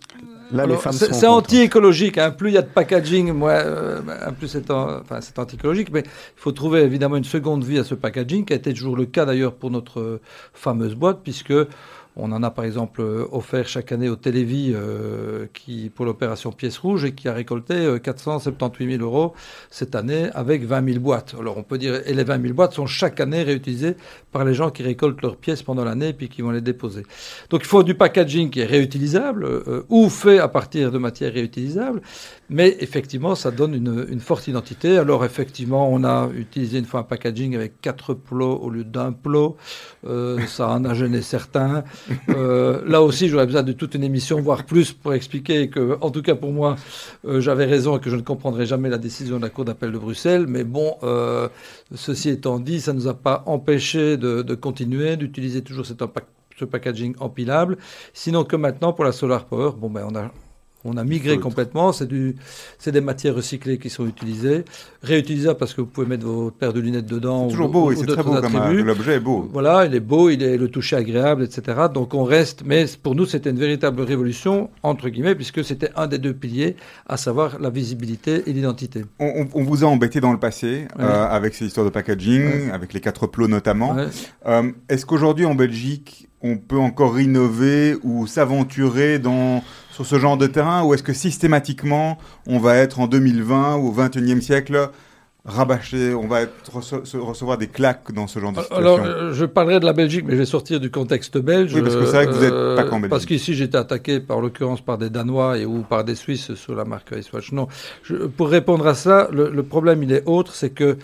[0.51, 2.17] Là, les alors, femmes c'est anti-écologique.
[2.17, 2.31] Hein.
[2.31, 4.01] Plus il y a de packaging, moins, euh,
[4.39, 5.89] plus c'est en- enfin, c'est anti-écologique.
[5.91, 8.95] Mais il faut trouver évidemment une seconde vie à ce packaging, qui a été toujours
[8.97, 10.19] le cas d'ailleurs pour notre
[10.53, 11.53] fameuse boîte, puisque
[12.17, 16.51] on en a par exemple euh, offert chaque année au Télévis euh, qui, pour l'opération
[16.51, 19.33] Pièce Rouge et qui a récolté euh, 478 000 euros
[19.69, 21.35] cette année avec 20 000 boîtes.
[21.39, 23.95] Alors on peut dire, et les 20 000 boîtes sont chaque année réutilisées
[24.31, 27.03] par les gens qui récoltent leurs pièces pendant l'année et puis qui vont les déposer.
[27.49, 31.33] Donc il faut du packaging qui est réutilisable euh, ou fait à partir de matières
[31.33, 32.01] réutilisables,
[32.49, 34.97] mais effectivement ça donne une, forte identité.
[34.97, 39.11] Alors effectivement on a utilisé une fois un packaging avec quatre plots au lieu d'un
[39.11, 39.57] plot,
[40.05, 41.83] Euh, ça en a gêné certains.
[42.29, 46.11] Euh, là aussi j'aurais besoin de toute une émission, voire plus, pour expliquer que, en
[46.11, 46.75] tout cas pour moi,
[47.25, 49.91] euh, j'avais raison et que je ne comprendrai jamais la décision de la Cour d'appel
[49.91, 50.45] de Bruxelles.
[50.47, 51.49] Mais bon, euh,
[51.95, 57.15] ceci étant dit, ça ne nous a pas empêché de, continuer, d'utiliser toujours ce packaging
[57.19, 57.77] empilable.
[58.13, 60.31] Sinon que maintenant, pour la Solar Power, bon ben on a
[60.87, 61.91] on a migré complètement.
[61.91, 62.35] C'est du,
[62.79, 64.63] c'est des matières recyclées qui sont utilisées,
[65.03, 67.45] réutilisables parce que vous pouvez mettre vos paires de lunettes dedans.
[67.47, 68.83] ou- Toujours beau, c'est très beau attributs.
[68.83, 69.47] l'objet est beau.
[69.51, 71.77] Voilà, il est beau, il est le toucher agréable, etc.
[71.93, 76.07] Donc on reste, mais pour nous c'était une véritable révolution entre guillemets puisque c'était un
[76.07, 76.75] des deux piliers,
[77.07, 79.03] à savoir la visibilité et l'identité.
[79.19, 81.03] On, on- on vous a embêté dans le passé Ouais.
[81.03, 82.71] euh, avec ces histoires de packaging, Ouais.
[82.71, 83.93] avec les quatre plots notamment.
[83.95, 84.05] Ouais.
[84.47, 90.37] Euh, Est-ce qu'aujourd'hui en Belgique, on peut encore innover ou s'aventurer dans sur ce genre
[90.37, 94.89] de terrain, ou est-ce que systématiquement on va être en 2020 ou au 21e siècle
[95.45, 96.71] rabâché, on va être,
[97.17, 100.25] recevoir des claques dans ce genre de situation Alors, euh, je parlerai de la Belgique,
[100.27, 101.73] mais je vais sortir du contexte belge.
[101.73, 103.09] Oui, parce que c'est vrai que vous êtes euh, pas qu'en Belgique.
[103.11, 106.75] Parce qu'ici, j'étais attaqué, par l'occurrence, par des Danois et ou par des Suisses sur
[106.75, 107.53] la marque Icewatch.
[107.53, 107.69] Non,
[108.03, 110.97] je- pour répondre à ça, le, le problème, il est autre, c'est que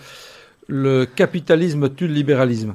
[0.68, 2.74] le capitalisme tue le libéralisme.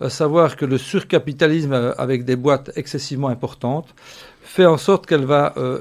[0.00, 3.94] À savoir que le surcapitalisme, euh, avec des boîtes excessivement importantes,
[4.42, 5.80] fait en sorte qu'elle va euh,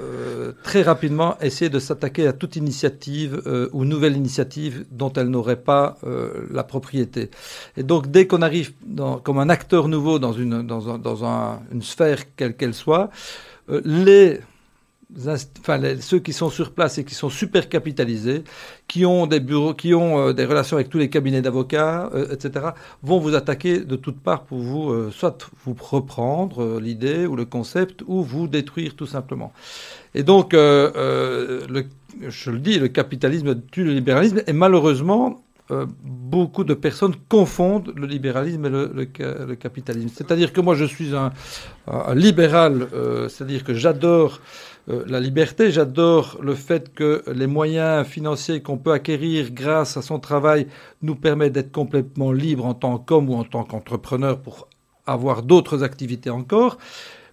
[0.00, 5.28] euh, très rapidement essayer de s'attaquer à toute initiative euh, ou nouvelle initiative dont elle
[5.28, 7.30] n'aurait pas euh, la propriété.
[7.76, 11.24] Et donc, dès qu'on arrive dans, comme un acteur nouveau dans une, dans un- dans
[11.24, 13.10] un- une sphère quelle qu'elle soit,
[13.70, 14.40] euh, les
[15.18, 18.44] Enfin, ceux qui sont sur place et qui sont super capitalisés,
[18.88, 22.32] qui ont des bureaux, qui ont euh, des relations avec tous les cabinets d'avocats, euh,
[22.32, 22.68] etc.,
[23.02, 27.44] vont vous attaquer de toutes parts pour vous, euh, soit vous reprendre l'idée ou le
[27.44, 29.52] concept, ou vous détruire tout simplement.
[30.14, 31.60] Et donc, je
[32.50, 38.06] le dis, le capitalisme tue le libéralisme, et malheureusement, euh, beaucoup de personnes confondent le
[38.06, 40.10] libéralisme et le, le ca- le capitalisme.
[40.18, 41.32] C'est-à-dire que moi, je suis un,
[42.14, 44.32] libéral, euh, c'est-à-dire que j'adore
[44.88, 50.02] euh, la liberté, j'adore le fait que les moyens financiers qu'on peut acquérir grâce à
[50.02, 50.66] son travail
[51.06, 54.68] nous permettent d'être complètement libre en tant qu'homme ou en tant qu'entrepreneur pour
[55.06, 56.78] avoir d'autres activités encore,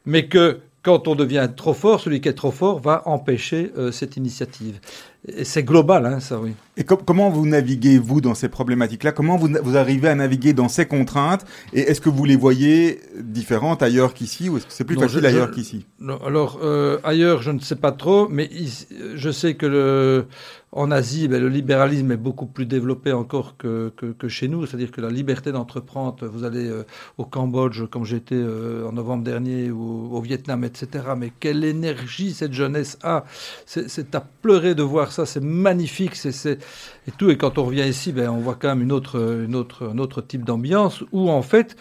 [0.05, 0.45] mais que
[0.81, 4.79] quand on devient trop fort, celui qui est trop fort va empêcher cette initiative.
[5.27, 6.53] Et c'est global, hein, ça, oui.
[6.79, 9.11] Et com- comment vous naviguez, vous, dans ces problématiques-là?
[9.11, 11.45] Comment vous, arrivez à naviguer dans ces contraintes?
[11.73, 14.47] Et est-ce que vous les voyez différentes ailleurs qu'ici?
[14.49, 15.85] Ou est-ce que c'est plus Non, facile je- ailleurs qu'ici?
[16.25, 20.25] Alors, euh, ailleurs, je ne sais pas trop, mais ici- je sais que le,
[20.71, 24.65] en Asie, ben, le libéralisme est beaucoup plus développé encore que, que, que chez nous.
[24.65, 26.83] C'est-à-dire que la liberté d'entreprendre, vous allez euh,
[27.17, 30.87] au Cambodge, comme j'étais euh, en novembre dernier, ou au Vietnam, etc.
[31.17, 33.25] Mais quelle énergie cette jeunesse a
[33.65, 36.59] C'est à pleurer de voir ça, c'est magnifique, c'est-
[37.07, 37.29] et tout.
[37.29, 39.97] Et quand on revient ici, ben, on voit quand même une autre, une autre, un
[39.97, 41.75] autre type d'ambiance où, en fait,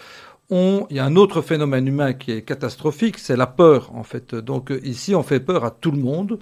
[0.50, 4.02] on, il y a un autre phénomène humain qui est catastrophique, c'est la peur en
[4.02, 4.34] fait.
[4.34, 6.38] Donc euh, ici, on fait peur à tout le monde.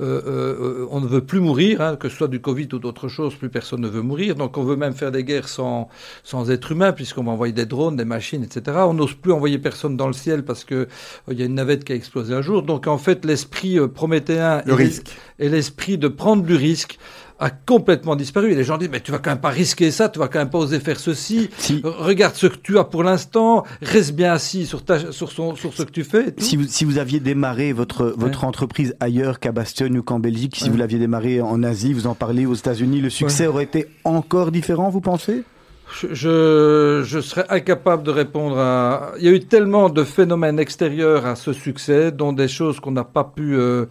[0.00, 3.08] Euh, euh, on ne veut plus mourir, hein, que ce soit du Covid ou d'autres
[3.08, 4.34] choses, plus personne ne veut mourir.
[4.34, 5.88] Donc on veut même faire des guerres sans,
[6.24, 8.76] sans être humain, puisqu'on va envoyer des drones, des machines, etc.
[8.82, 10.86] On n'ose plus envoyer personne dans le ciel parce que euh,
[11.30, 12.62] il y a une navette qui a explosé un jour.
[12.62, 15.16] Donc en fait, l'esprit euh, prométhéen Le et les- risque.
[15.38, 16.98] et l'esprit de prendre du risque
[17.40, 18.52] a complètement disparu.
[18.52, 20.38] Et les gens disent, mais tu vas quand même pas risquer ça, tu vas quand
[20.40, 21.50] même pas oser faire ceci.
[21.58, 25.54] Si, Regarde ce que tu as pour l'instant, reste bien assis sur, ta, sur, son,
[25.54, 26.34] sur ce que tu fais.
[26.38, 30.56] si, vous, si vous aviez démarré votre, votre entreprise ailleurs qu'à Bastion ou qu'en Belgique,
[30.56, 30.70] si Ouais.
[30.70, 34.50] vous l'aviez démarré en Asie, vous en parlez aux États-Unis, le succès aurait été encore
[34.50, 35.44] différent, vous pensez?
[35.90, 39.12] Je, je, je serais incapable de répondre à.
[39.18, 42.90] Il y a eu tellement de phénomènes extérieurs à ce succès, dont des choses qu'on
[42.90, 43.86] n'a pas pu euh,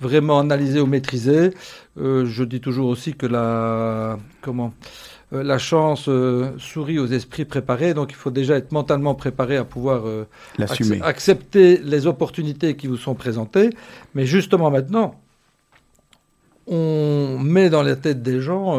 [0.00, 1.50] vraiment analyser ou maîtriser.
[2.00, 4.72] Euh, je dis toujours aussi que la comment
[5.32, 9.56] euh, la chance euh, sourit aux esprits préparés, donc il faut déjà être mentalement préparé
[9.56, 10.04] à pouvoir
[11.02, 13.70] accepter les opportunités qui vous sont présentées.
[14.14, 15.20] Mais justement maintenant,
[16.66, 18.78] on met dans la tête des gens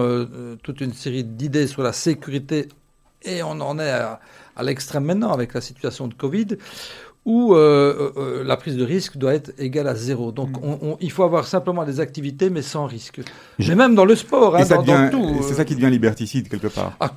[0.64, 2.70] toute une série d'idées sur la sécurité
[3.24, 4.20] et on en est à,
[4.56, 6.58] à l'extrême maintenant avec la situation de Covid
[7.24, 10.32] où euh, euh, la prise de risque doit être égale à zéro.
[10.32, 13.22] Donc on- on- il faut avoir simplement des activités mais sans risque.
[13.60, 15.44] Mais même dans le sport, hein, dans, devient- tout.
[15.44, 16.94] c'est euh, ça qui devient liberticide quelque part.
[17.00, 17.12] ah,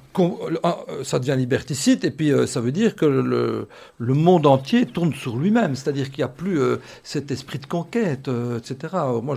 [0.63, 3.67] ah, euh, ça devient liberticide et puis euh, ça veut dire que le,
[3.99, 7.67] le monde entier tourne sur lui-même, c'est-à-dire qu'il n'y a plus euh, cet esprit de
[7.67, 8.95] conquête, euh, etc.
[8.97, 9.37] Euh, Moi,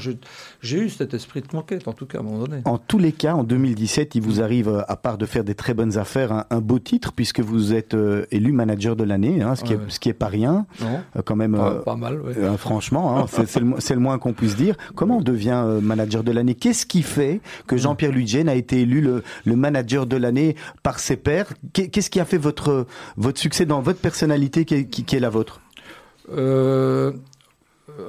[0.61, 2.61] j'ai eu cet esprit de conquête, en tout cas, à un moment donné.
[2.65, 5.55] En tous les cas, en 2017, il vous arrive, euh, à part de faire des
[5.55, 9.41] très bonnes affaires, un, un beau titre, puisque vous êtes euh, élu manager de l'année,
[9.41, 9.89] hein, ce, qui Ouais, est, ouais.
[9.89, 11.55] ce qui est pas rien, Non euh, quand même.
[11.55, 12.33] pas, euh, pas mal, ouais.
[12.37, 13.59] euh, franchement, hein, c'est
[13.95, 14.75] le, moins qu'on puisse dire.
[14.95, 16.55] Comment on devient manager de l'année?
[16.55, 20.99] Qu'est-ce qui fait que Jean-Pierre Ludgen a été élu le, le manager de l'année par
[20.99, 21.47] ses pairs?
[21.73, 22.85] Qu'est- Qu'est-ce qui a fait votre,
[23.17, 25.59] votre succès dans votre personnalité qui est, qui- qui est la vôtre?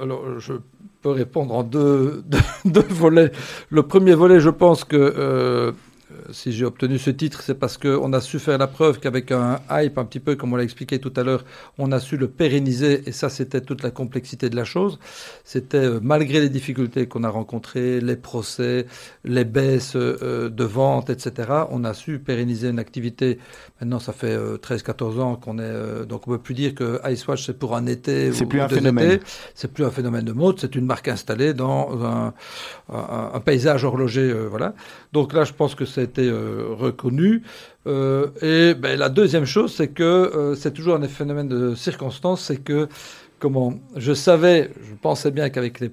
[0.01, 0.53] Alors, je
[1.01, 3.31] peux répondre en deux, deux, deux volets.
[3.69, 5.73] Le premier volet, je pense que
[6.31, 9.59] si j'ai obtenu ce titre, c'est parce qu'on a su faire la preuve qu'avec un
[9.71, 11.45] hype, un petit peu comme on l'a expliqué tout à l'heure,
[11.77, 14.99] on a su le pérenniser, et ça, c'était toute la complexité de la chose.
[15.43, 18.85] C'était, euh, malgré les difficultés qu'on a rencontrées, les procès,
[19.23, 23.39] les baisses euh, de vente, etc., on a su pérenniser une activité.
[23.81, 25.61] Maintenant, ça fait euh, 13-14 ans qu'on est...
[25.63, 28.59] euh, donc, on ne peut plus dire que Icewatch, c'est pour un été C'est plus
[28.61, 29.19] un phénomène.
[29.55, 32.33] C'est plus un phénomène de mode, c'est une marque installée dans un,
[32.91, 34.29] un- un paysage horloger.
[34.31, 34.73] euh, voilà.
[35.13, 37.43] Donc là, je pense que a été euh, reconnu.
[37.87, 42.41] Euh, et ben, la deuxième chose, c'est que euh, c'est toujours un phénomène de circonstance,
[42.41, 42.87] c'est que
[43.39, 45.91] comment je savais, je pensais bien qu'avec les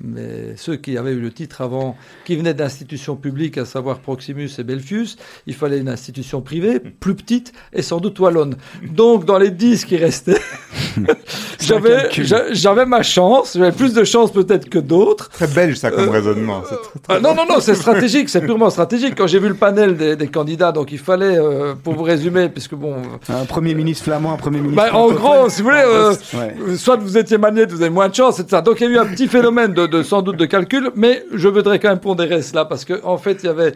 [0.00, 4.50] mais ceux qui avaient eu le titre avant, qui venaient d'institutions publiques, à savoir Proximus
[4.58, 8.56] et Belfius, il fallait une institution privée, plus petite et sans doute wallonne.
[8.90, 10.40] Donc, dans les 10 qui restaient,
[11.60, 12.08] j'avais
[12.52, 15.28] j'avais ma chance, j'avais plus de chance peut-être que d'autres.
[15.30, 16.60] Très belge ça comme Euh, raisonnement.
[16.62, 16.76] très-
[17.16, 19.14] Ah, non, non, non, c'est stratégique, c'est purement stratégique.
[19.16, 22.48] Quand j'ai vu le panel des, des candidats, donc il fallait, euh, pour vous résumer,
[22.48, 22.94] puisque bon,
[23.28, 24.82] Un premier ministre flamand, un premier ministre.
[24.90, 26.54] bah, en gros, si vous voulez, euh, Ouais.
[26.68, 28.62] euh, soit vous étiez magnète, vous avez moins de chance, etc.
[28.64, 31.24] Donc il y a eu un petit phénomène de, de- sans doute de calcul, mais
[31.32, 33.72] je voudrais quand même pondérer cela parce que en fait il y avait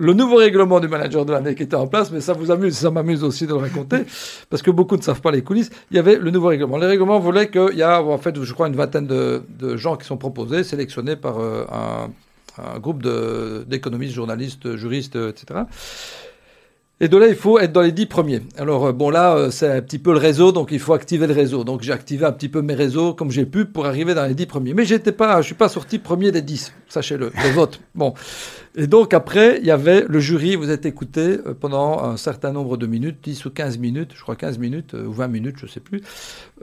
[0.00, 2.76] le nouveau règlement du manager de l'année qui était en place, mais ça vous amuse,
[2.76, 3.98] ça m'amuse aussi de le raconter
[4.48, 5.70] parce que beaucoup ne savent pas les coulisses.
[5.90, 6.57] Il y avait le nouveau règlement.
[6.58, 10.06] Le règlement voulait qu'il y a en fait, je crois, une vingtaine de, gens qui
[10.06, 13.02] sont proposés, sélectionnés par euh, un, groupe
[13.68, 15.60] d'économistes, journalistes, juristes, etc.
[17.00, 18.40] Et de là, il faut être dans les dix premiers.
[18.56, 21.28] Alors, euh, bon, là, euh, c'est un petit peu le réseau, donc il faut activer
[21.28, 21.62] le réseau.
[21.62, 24.34] Donc, j'ai activé un petit peu mes réseaux comme j'ai pu pour arriver dans les
[24.34, 24.74] dix premiers.
[24.74, 27.80] Mais j'étais pas, je suis pas sorti premier des dix, sachez-le, le vote.
[27.94, 28.14] Bon.
[28.74, 32.50] Et donc, après, il y avait le jury, vous êtes écouté euh, pendant un certain
[32.52, 35.66] nombre de minutes, 10 ou 15 minutes, je crois 15 minutes, ou 20 minutes, je
[35.68, 36.00] sais plus,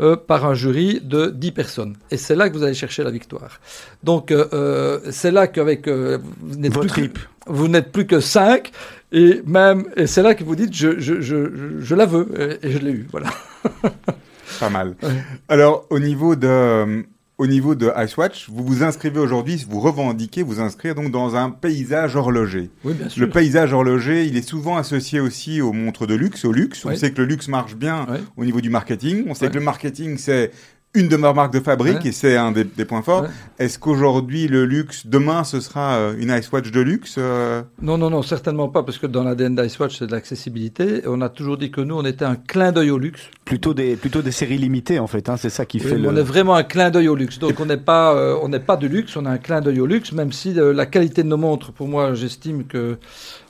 [0.02, 1.96] euh, par un jury de 10 personnes.
[2.12, 3.62] Et c'est là que vous allez chercher la victoire.
[4.04, 8.72] Donc, euh, c'est là qu'avec, euh, vous n'êtes plus que- vous n'êtes plus que 5
[9.12, 12.28] et même et c'est là que vous dites je, je, je, je, la veux
[12.64, 13.28] et, et je l'ai eu voilà
[14.60, 14.96] Pas mal.
[15.04, 15.10] Ouais.
[15.50, 17.02] Alors, au niveau de, euh,
[17.38, 21.50] au niveau de Icewatch, vous vous inscrivez aujourd'hui, vous revendiquez vous inscrire donc dans un
[21.50, 22.70] paysage horloger.
[22.86, 26.46] oui bien sûr Le paysage horloger, il est souvent associé aussi aux montres de luxe,
[26.46, 26.86] au luxe.
[26.86, 28.22] On sait que le luxe marche bien Ouais.
[28.38, 29.26] au niveau du marketing.
[29.28, 30.52] On sait que le marketing, c'est
[30.96, 32.10] une de nos marques de fabrique Ouais.
[32.10, 33.24] et c'est un des, des points forts.
[33.24, 33.30] Ouais.
[33.60, 38.10] Est-ce qu'aujourd'hui, le luxe, demain, ce sera euh, une Icewatch de luxe euh, non non
[38.10, 41.72] non certainement pas parce que dans l'ADN d'Icewatch c'est de l'accessibilité on a toujours dit
[41.72, 44.98] que nous on était un clin d'œil au luxe Plutôt des, plutôt des séries limitées,
[44.98, 45.30] en fait.
[45.30, 46.10] Hein, c'est ça qui fait le.
[46.10, 48.60] on est vraiment un clin d'œil au luxe donc on n'est pas euh, on n'est
[48.60, 51.22] pas de luxe on a un clin d'œil au luxe même si euh, la qualité
[51.24, 52.98] de nos montres pour moi j'estime que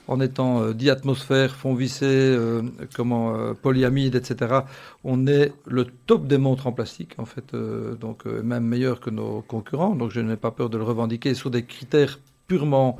[0.08, 2.62] en étant euh, 10 atmosphères, fond vissé, euh,
[2.94, 4.60] comment, euh, polyamide, etc.
[5.04, 7.54] On est le top des montres en plastique, en fait,
[8.00, 9.94] donc même meilleur que nos concurrents.
[9.94, 12.18] Donc je n'ai pas peur de le revendiquer sur des critères
[12.48, 12.98] purement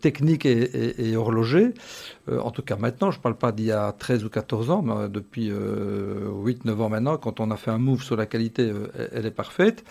[0.00, 1.74] techniques et, et, horlogers.
[2.30, 4.82] En tout cas, maintenant, je ne parle pas d'il y a 13 ou 14 ans,
[4.82, 8.72] mais depuis 8-9 ans maintenant, quand on a fait un move sur la qualité,
[9.12, 9.84] elle est parfaite.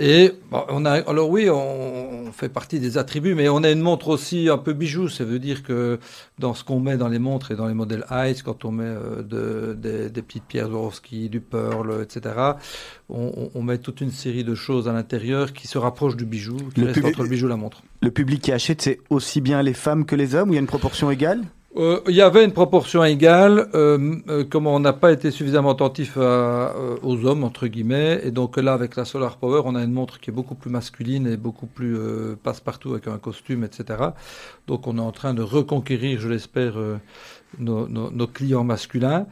[0.00, 3.70] Et bon, on a, alors oui, on, on fait partie des attributs, mais on a
[3.70, 5.08] une montre aussi un peu bijou.
[5.08, 5.98] Ça veut dire que
[6.38, 8.84] dans ce qu'on met dans les montres et dans les modèles Ice, quand on met
[8.84, 12.34] euh, de- des, des petites pierres Swarovski, du pearl, etc.,
[13.08, 16.80] on, met toute une série de choses à l'intérieur qui se rapprochent du bijou, qui
[16.82, 17.82] Le reste entre le bijou et la montre.
[18.02, 20.58] Le public qui achète, c'est aussi bien les femmes que les hommes, ou il y
[20.58, 21.42] a une proportion égale?
[21.76, 25.72] Euh, Il y avait une proportion égale, euh, euh, comme on n'a pas été suffisamment
[25.72, 29.82] attentif à- aux hommes, entre guillemets, et donc là, avec la Solar Power, on a
[29.84, 31.94] une montre qui est beaucoup plus masculine et beaucoup plus
[32.42, 33.84] passe-partout avec un costume, etc.
[34.66, 36.74] Donc on est en train de reconquérir, je l'espère,
[37.58, 39.26] nos, nos- nos clients masculins,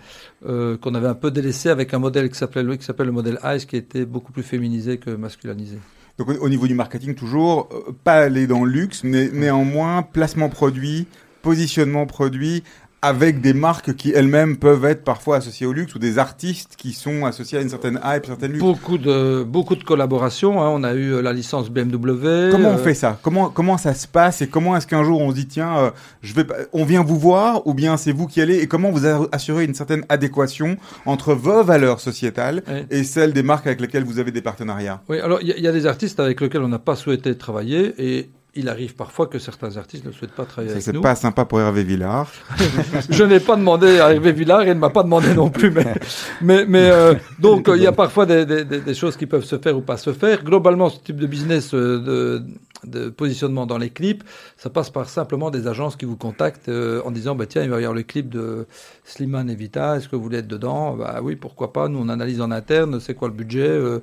[0.44, 3.64] qu'on avait un peu délaissés avec un modèle qui s'appelait qui s'appelle le modèle Ice,
[3.64, 5.78] qui était beaucoup plus féminisé que masculinisé.
[6.18, 7.68] Donc au, au niveau du marketing, toujours,
[8.04, 11.06] pas aller dans le luxe, mais néanmoins, placement produit,
[11.50, 12.64] positionnement produit,
[13.02, 16.92] avec des marques qui elles-mêmes peuvent être parfois associées au luxe, ou des artistes qui
[16.92, 18.64] sont associés à une certaine hype, une certaine luxe.
[18.64, 20.60] Beaucoup de, beaucoup de collaborations.
[20.60, 20.70] hein.
[20.70, 22.50] On a eu euh, la licence BMW.
[22.50, 23.16] Comment on euh, fait ça?
[23.22, 25.90] Comment, comment ça se passe et comment est-ce qu'un jour on se dit tiens, euh,
[26.22, 28.56] je vais, on vient vous voir ou bien c'est vous qui allez?
[28.56, 32.86] Et comment vous assurez une certaine adéquation entre vos valeurs sociétales Ouais.
[32.90, 35.00] et celles des marques avec lesquelles vous avez des partenariats?
[35.08, 36.96] Oui, alors il y, a- il y a des artistes avec lesquels on n'a pas
[36.96, 40.84] souhaité travailler et il arrive parfois que certains artistes ne souhaitent pas travailler Ça avec
[40.84, 41.00] c'est nous.
[41.00, 42.30] pas sympa pour Hervé Villard.
[43.10, 45.70] Je n'ai pas demandé à Hervé Villard et il ne m'a pas demandé non plus.
[45.70, 45.94] Mais,
[46.40, 49.44] mais, mais euh, donc il y a parfois des, des- des- des choses qui peuvent
[49.44, 50.42] se faire ou pas se faire.
[50.44, 52.42] Globalement, ce type de business euh, de,
[52.84, 54.22] de positionnement dans les clips,
[54.56, 57.70] ça passe par simplement des agences qui vous contactent euh, en disant bah, tiens, il
[57.70, 58.66] va y avoir le clip de
[59.04, 60.94] Slimane et Vita, est-ce que vous voulez être dedans?
[60.96, 61.88] Bah oui, pourquoi pas.
[61.88, 64.00] Nous, on analyse en interne, c'est quoi le budget, euh,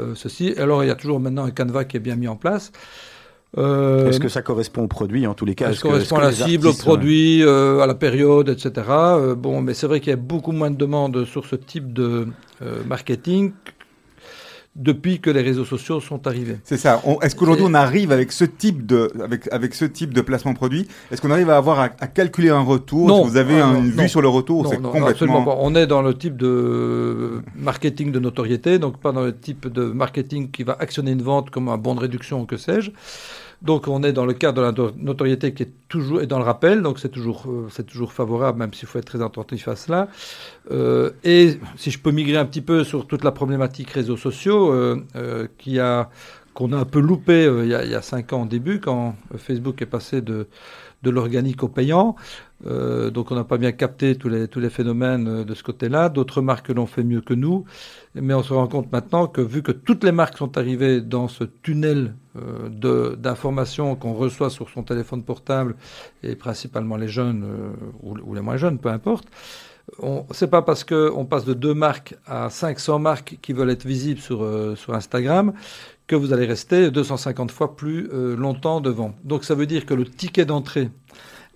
[0.00, 0.54] euh, ceci.
[0.58, 2.72] Alors, il y a toujours maintenant un canevas qui est bien mis en place.
[3.58, 6.16] Euh, Est-ce que ça correspond au produit en tous les cas ça Est-ce que- correspond
[6.16, 8.86] à la cible, au produit, euh, à la période, etc.
[8.90, 11.92] Euh, bon, mais c'est vrai qu'il y a beaucoup moins de demandes sur ce type
[11.92, 12.28] de
[12.62, 13.52] euh, marketing
[14.76, 16.58] depuis que les réseaux sociaux sont arrivés.
[16.62, 17.02] C'est ça.
[17.22, 20.86] Est-ce qu'aujourd'hui on arrive avec ce type de avec avec ce type de placement produit?
[21.10, 23.08] Est-ce qu'on arrive à avoir à, à calculer un retour?
[23.08, 23.16] Non.
[23.18, 24.02] Est-ce que vous avez Ah, non, une non.
[24.02, 25.06] vue sur le retour Non, C'est complètement.
[25.08, 25.56] absolument pas.
[25.58, 29.84] On est dans le type de marketing de notoriété, donc pas dans le type de
[29.84, 32.92] marketing qui va actionner une vente comme un bon de réduction ou que sais-je.
[33.62, 36.38] Donc on est dans le cadre de la no- notoriété qui est toujours et dans
[36.38, 39.68] le rappel, donc c'est toujours euh, c'est toujours favorable, même s'il faut être très attentif
[39.68, 40.08] à cela.
[40.70, 44.72] Euh, et si je peux migrer un petit peu sur toute la problématique réseaux sociaux,
[44.72, 46.08] euh, euh, qui a
[46.54, 49.86] qu'on a un peu loupé il, y a, cinq ans au début quand Facebook est
[49.86, 50.48] passé de
[51.02, 52.16] de l'organique au payant.
[52.64, 56.10] Donc on n'a pas bien capté tous les, tous les phénomènes de ce côté-là.
[56.10, 57.64] D'autres marques l'ont fait mieux que nous.
[58.14, 61.28] Mais on se rend compte maintenant que vu que toutes les marques sont arrivées dans
[61.28, 65.76] ce tunnel euh, d'informations qu'on reçoit sur son téléphone portable,
[66.22, 69.28] et principalement les jeunes euh, ou, les moins jeunes, peu importe,
[70.30, 74.20] c'est pas parce qu'on passe de deux marques à 500 marques qui veulent être visibles
[74.20, 75.52] sur, euh, sur Instagram
[76.06, 79.14] que vous allez rester 250 fois plus longtemps devant.
[79.22, 80.90] Donc ça veut dire que le ticket d'entrée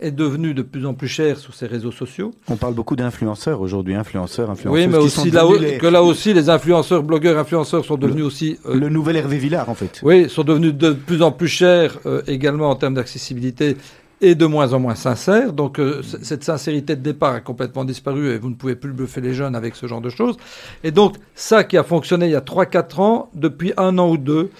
[0.00, 2.32] est devenu de plus en plus cher sur ces réseaux sociaux.
[2.48, 4.82] On parle beaucoup d'influenceurs aujourd'hui, influenceurs, influenceuses.
[4.86, 8.58] Oui, mais aussi là, les- que là aussi, les influenceurs, blogueurs, influenceurs sont devenus aussi...
[8.66, 10.00] euh, le nouvel Hervé Villard en fait.
[10.02, 13.76] oui, sont devenus de plus en plus chers euh, également en termes d'accessibilité
[14.20, 15.52] et de moins en moins sincères.
[15.52, 19.20] Donc euh, cette sincérité de départ a complètement disparu et vous ne pouvez plus bluffer
[19.20, 20.36] les jeunes avec ce genre de choses.
[20.82, 24.16] Et donc ça qui a fonctionné il y a 3-4 ans, depuis un an ou
[24.16, 24.50] deux,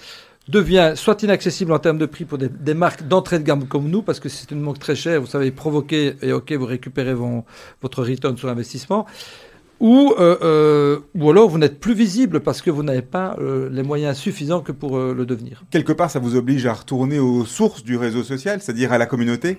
[0.47, 3.89] devient soit inaccessible en termes de prix pour des, des marques d'entrée de gamme comme
[3.89, 7.13] nous, parce que c'est une marque très chère, vous savez, provoquer et ok, vous récupérez
[7.13, 7.45] vos-
[7.81, 9.05] votre return sur investissement.
[9.81, 13.69] Ou, euh, euh, ou alors vous n'êtes plus visible parce que vous n'avez pas euh,
[13.69, 15.63] les moyens suffisants que pour le devenir.
[15.69, 19.05] Quelque part, ça vous oblige à retourner aux sources du réseau social, c'est-à-dire à la
[19.05, 19.57] communauté?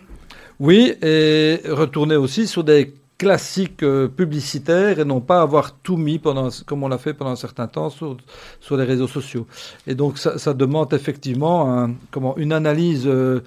[0.58, 6.18] Oui, et retourner aussi sur des classiques euh, publicitaires et non pas avoir tout mis
[6.18, 8.16] pendant, comme on l'a fait pendant un certain temps sur,
[8.60, 9.46] sur les réseaux sociaux.
[9.86, 13.40] Et donc ça, ça demande effectivement un- comment, une analyse, euh,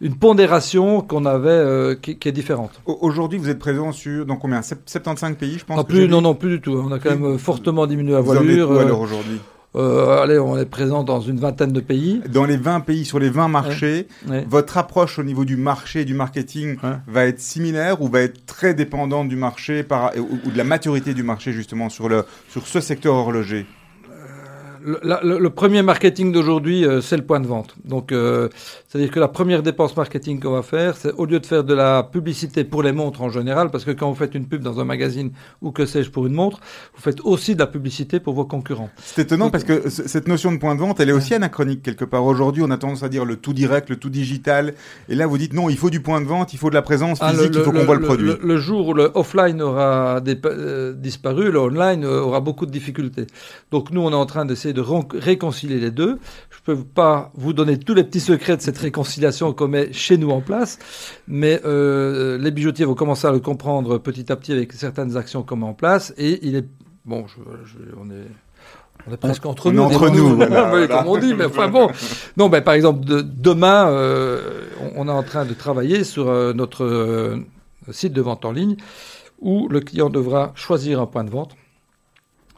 [0.00, 2.80] une pondération qu'on avait euh, qui, qui est différente.
[2.86, 4.62] Au- Aujourd'hui, vous êtes présent sur dans combien?
[4.62, 5.76] Sept- 75 pays, je pense.
[5.76, 6.72] Non, plus, non, non, plus du tout.
[6.72, 8.70] On a quand même fortement diminué la Vous en êtes voilure.
[8.70, 9.40] où, alors aujourd'hui?
[9.76, 12.20] Euh, allez, on est présent dans une vingtaine de pays.
[12.32, 14.44] Dans les 20 pays, sur les 20 marchés, Ouais.
[14.48, 16.96] votre approche au niveau du marché et du marketing Ouais.
[17.06, 20.64] va être similaire ou va être très dépendante du marché par, ou, ou de la
[20.64, 23.66] maturité du marché justement sur, le, sur ce secteur horloger?
[24.84, 27.74] Le, la- le- le premier marketing d'aujourd'hui, euh, c'est le point de vente.
[27.84, 28.48] Donc, euh,
[28.88, 31.74] c'est-à-dire que la première dépense marketing qu'on va faire, c'est au lieu de faire de
[31.74, 34.80] la publicité pour les montres en général, parce que quand vous faites une pub dans
[34.80, 35.30] un magazine
[35.62, 36.60] ou que sais-je pour une montre,
[36.94, 38.90] vous faites aussi de la publicité pour vos concurrents.
[38.98, 42.04] C'est étonnant parce que cette notion de point de vente, elle est aussi anachronique quelque
[42.04, 42.24] part.
[42.24, 44.74] Aujourd'hui, on a tendance à dire le tout direct, le tout digital.
[45.08, 46.82] Et là, vous dites non, il faut du point de vente, il faut de la
[46.82, 48.30] présence Ah, physique, il faut qu'on voit le, produit.
[48.40, 53.26] Le, jour où le offline aura euh, disparu, le online aura beaucoup de difficultés.
[53.70, 54.82] Donc nous, on est en train d'essayer de
[55.18, 56.18] réconcilier les deux.
[56.50, 60.16] Je peux pas vous donner tous les petits secrets de cette réconciliation qu'on met chez
[60.18, 60.78] nous en place,
[61.26, 65.42] mais euh, les bijoutiers vont commencer à le comprendre petit à petit avec certaines actions
[65.42, 66.12] qu'on met en place.
[66.18, 66.66] Et il est
[67.04, 67.34] bon, je,
[67.66, 68.26] je- on est
[69.08, 69.82] on est presque entre on nous.
[69.82, 70.86] entre nous, voilà, Oui, voilà.
[70.88, 71.88] comme on dit, mais enfin bon.
[72.36, 74.64] Non, ben, par exemple, de- demain, euh,
[74.96, 77.36] on, on est en train de travailler sur euh, notre euh,
[77.90, 78.76] site de vente en ligne
[79.40, 81.52] où le client devra choisir un point de vente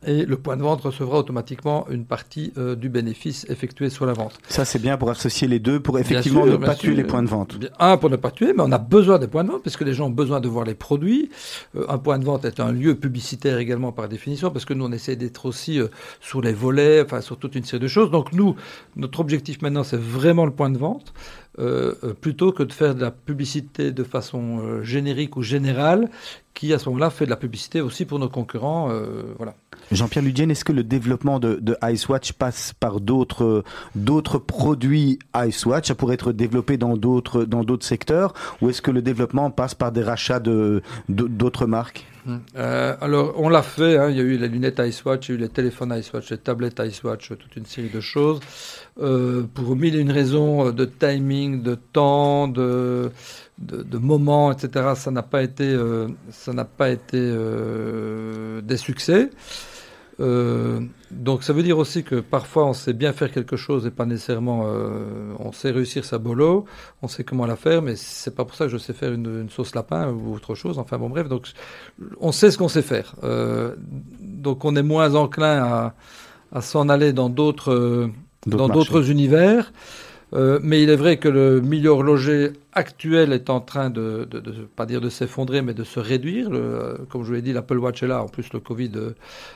[0.07, 4.13] et le point de vente recevra automatiquement une partie euh, du bénéfice effectué sur la
[4.13, 4.39] vente.
[4.49, 6.91] Ça, c'est bien pour associer les deux, pour effectivement sûr, ne pas sûr.
[6.91, 7.57] tuer les points de vente.
[7.79, 9.85] Un, pour ne pas tuer, mais on a besoin des points de vente parce que
[9.85, 11.31] les gens ont besoin de voir les produits.
[11.77, 14.85] Euh, un point de vente est un lieu publicitaire également par définition parce que nous,
[14.87, 15.89] on essaie d'être aussi euh,
[16.21, 18.11] sur les volets, enfin sur toute une série de choses.
[18.11, 18.57] Donc nous,
[18.97, 21.13] notre objectif maintenant, c'est vraiment le point de vente.
[21.59, 26.09] Euh, euh, plutôt que de faire de la publicité de façon euh, générique ou générale,
[26.55, 28.89] qui à ce moment-là fait de la publicité aussi pour nos concurrents.
[29.39, 29.55] voilà.
[29.93, 33.65] Jean-Pierre Ludienne, est-ce que le développement de, Icewatch passe par d'autres
[34.47, 37.47] produits Icewatch Ça pourrait être développé dans d'autres
[37.81, 38.35] secteurs?
[38.61, 40.41] Ou est-ce que le développement passe par des rachats
[41.09, 42.05] d'autres marques?
[42.57, 43.97] Euh, alors, on l'a fait.
[43.97, 44.11] hein.
[44.11, 46.39] Il y a eu les lunettes Icewatch, il y a eu les téléphones Icewatch, les
[46.39, 48.41] tablettes Icewatch, toute une série de choses.
[49.01, 53.11] Euh, pour mille et une raisons de timing, de temps, de,
[53.59, 54.91] de, de moments, etc.
[54.97, 57.18] Ça n'a pas été, euh, ça n'a pas été
[58.62, 59.31] des succès.
[60.21, 63.91] Euh, donc ça veut dire aussi que parfois on sait bien faire quelque chose et
[63.91, 66.66] pas nécessairement euh, on sait réussir sa bolo,
[67.01, 69.41] on sait comment la faire, mais c'est pas pour ça que je sais faire une,
[69.43, 70.79] une sauce lapin ou autre chose.
[70.79, 71.49] Enfin bon bref, donc
[72.21, 73.14] on sait ce qu'on sait faire.
[73.25, 73.75] Euh,
[74.21, 75.95] donc on est moins enclin à,
[76.53, 77.81] à s'en aller dans d'autres
[79.11, 79.73] univers.
[80.33, 84.41] Euh, mais il est vrai que le milieu horloger actuel est en train de, de,
[84.76, 86.49] pas dire de s'effondrer, mais de se réduire.
[86.53, 88.22] Euh, comme je vous l'ai dit, l'Apple Watch est là.
[88.22, 89.11] En plus, le Covid euh,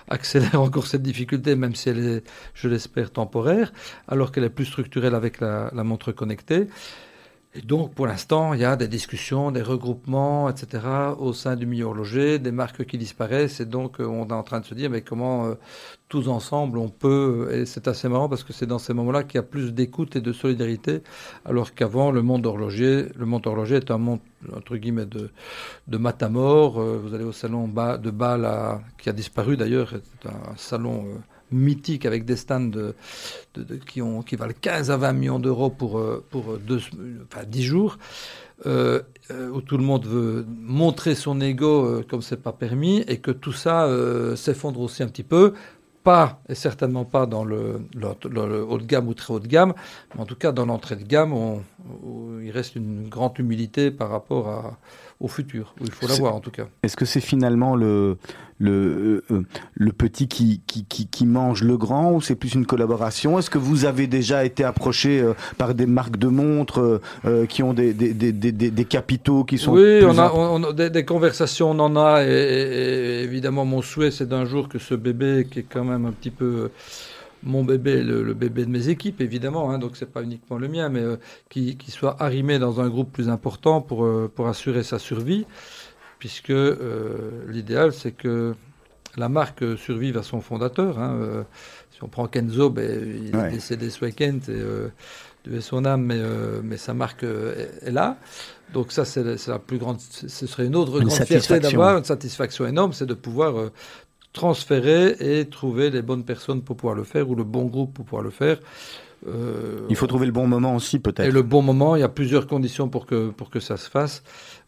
[0.09, 3.73] accélère encore cette difficulté, même si elle est, je l'espère, temporaire,
[4.09, 6.67] alors qu'elle est plus structurelle avec la montre connectée.
[7.57, 11.67] Et donc, pour l'instant, il y a des discussions, des regroupements, etc., au sein du
[11.67, 13.61] milieu horloger, des marques qui disparaissent.
[13.61, 15.55] Et donc, euh, on est en train de se dire, mais comment euh,
[16.09, 17.51] tous ensemble on peut.
[17.53, 20.17] Et c'est assez marrant parce que c'est dans ces moments-là qu'il y a plus d'écoute
[20.17, 21.03] et de solidarité,
[21.45, 24.19] alors qu'avant, le monde horloger, le monde horloger est un monde,
[24.57, 25.31] entre guillemets, de,
[25.87, 26.81] de matamor.
[26.81, 31.05] Euh, Vous allez au salon de Bâle, qui a disparu d'ailleurs, c'est un salon.
[31.07, 31.19] euh,
[31.55, 32.71] mythique avec des stands
[33.87, 34.01] qui,
[34.37, 36.81] valent 15 à 20 millions d'euros pour, euh, pour deux,
[37.31, 37.99] enfin, 10 jours,
[38.67, 43.01] euh, euh, où tout le monde veut montrer son ego euh, comme c'est pas permis,
[43.09, 45.55] et que tout ça euh, s'effondre aussi un petit peu.
[46.03, 49.73] Pas, et certainement pas dans le, haut de gamme ou très haut de gamme,
[50.15, 51.63] mais en tout cas dans l'entrée de gamme, on-
[52.43, 54.79] il reste une grande humilité par rapport à,
[55.21, 56.67] au futur, il faut l'avoir en tout cas.
[56.83, 58.17] Est-ce que c'est finalement le
[58.61, 59.43] le euh,
[59.75, 63.39] le petit qui, qui qui qui mange le grand ou c'est plus une collaboration?
[63.39, 67.47] Est-ce que vous avez déjà été approché euh, par des marques de montres euh, euh,
[67.47, 70.63] qui ont des des, des, des, capitaux qui sont Oui, plus on a, imp- on
[70.65, 74.45] a des, des conversations, on en a, et, et- et évidemment mon souhait c'est d'un
[74.45, 76.71] jour que ce bébé, qui est quand même un petit peu
[77.45, 80.69] mon bébé, le, le bébé de mes équipes évidemment, hein, donc c'est pas uniquement le
[80.69, 81.17] mien, mais euh,
[81.51, 85.47] qui, qui soit arrimé dans un groupe plus important pour, euh, pour assurer sa survie,
[86.19, 88.55] puisque euh, l'idéal c'est que
[89.17, 90.99] la marque survive à son fondateur.
[90.99, 91.45] hein,
[91.93, 92.85] si on prend Kenzo, ben,
[93.25, 93.47] il Ouais.
[93.49, 96.21] est décédé ce week-end, et, ait son âme, mais,
[96.65, 98.17] mais sa marque est, est là.
[98.73, 100.01] Donc ça, c'est la- c'est la plus grande.
[100.01, 101.71] Ce serait une autre Une grande fierté satisfaction.
[101.79, 103.71] d'avoir une satisfaction énorme, c'est de pouvoir euh,
[104.35, 108.05] transférer et trouver les bonnes personnes pour pouvoir le faire ou le bon groupe pour
[108.05, 108.59] pouvoir le faire.
[109.27, 111.33] Euh, Il faut trouver le bon moment aussi et peut-être.
[111.33, 114.23] le bon moment, il y a plusieurs conditions pour que, pour que ça se fasse.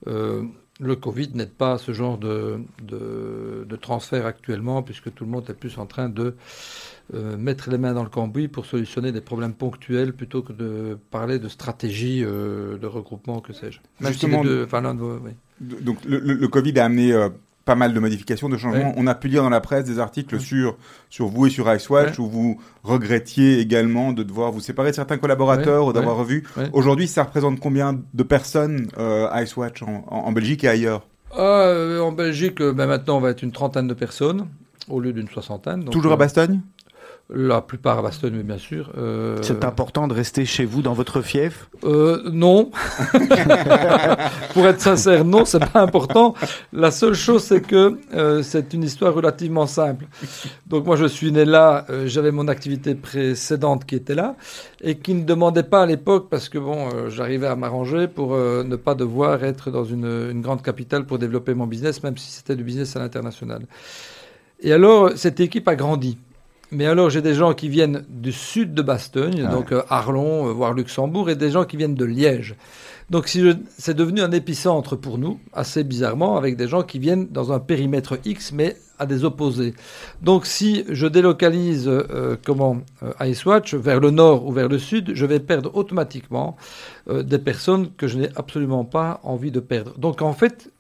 [0.06, 0.42] Euh,
[0.80, 5.30] le Covid n'aide pas à ce genre de, de, de transfert actuellement, puisque tout le
[5.30, 6.34] monde est plus en train de
[7.14, 10.98] euh, mettre les mains dans le cambouis pour solutionner des problèmes ponctuels plutôt que de
[11.10, 13.78] parler de stratégie euh, de regroupement, que sais-je.
[14.00, 15.30] Si Justement, deux- enfin, de oui.
[15.60, 17.30] Donc le, le- le Covid a amené euh,
[17.66, 18.88] pas mal de modifications, de changements.
[18.90, 18.94] Ouais.
[18.96, 20.78] On a pu lire dans la presse des articles sur,
[21.10, 22.24] sur vous et sur Icewatch Ouais.
[22.24, 26.44] où vous regrettiez également de devoir vous séparer de certains collaborateurs ou d'avoir revu.
[26.72, 31.02] Aujourd'hui, ça représente combien de personnes euh, Icewatch en, en, en Belgique et ailleurs?
[31.36, 34.46] Euh, en Belgique, euh, ben maintenant, on va être une trentaine de personnes
[34.88, 35.80] au lieu d'une soixantaine.
[35.80, 36.60] Donc, Toujours à Bastogne?
[37.28, 38.92] La plupart à Bastogne, bien sûr.
[38.96, 41.68] Euh, C'est important de rester chez vous dans votre fief?
[41.82, 42.70] Euh, non.
[44.54, 46.34] Pour être sincère, non, c'est pas important.
[46.72, 50.06] La seule chose, c'est que euh, c'est une histoire relativement simple.
[50.68, 54.36] Donc moi, je suis né là, j'avais mon activité précédente qui était là
[54.80, 58.76] et qui ne demandait pas à l'époque, parce que bon, j'arrivais à m'arranger pour ne
[58.76, 62.54] pas devoir être dans une, une grande capitale pour développer mon business, même si c'était
[62.54, 63.66] du business à l'international.
[64.60, 66.18] Et alors, cette équipe a grandi.
[66.72, 70.48] Mais alors, j'ai des gens qui viennent du sud de Bastogne, Ah donc euh, Arlon,
[70.48, 72.56] euh, voire Luxembourg, et des gens qui viennent de Liège.
[73.08, 73.44] Donc, si
[73.78, 77.60] c'est devenu un épicentre pour nous, assez bizarrement, avec des gens qui viennent dans un
[77.60, 79.74] périmètre X, mais à des opposés.
[80.22, 85.12] Donc, si je délocalise euh, comment euh, Icewatch vers le nord ou vers le sud,
[85.14, 86.56] je vais perdre automatiquement
[87.08, 89.96] des personnes que je n'ai absolument pas envie de perdre.
[89.98, 90.72] Donc, en fait,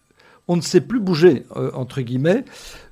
[0.48, 2.44] on ne sait plus bouger, entre guillemets.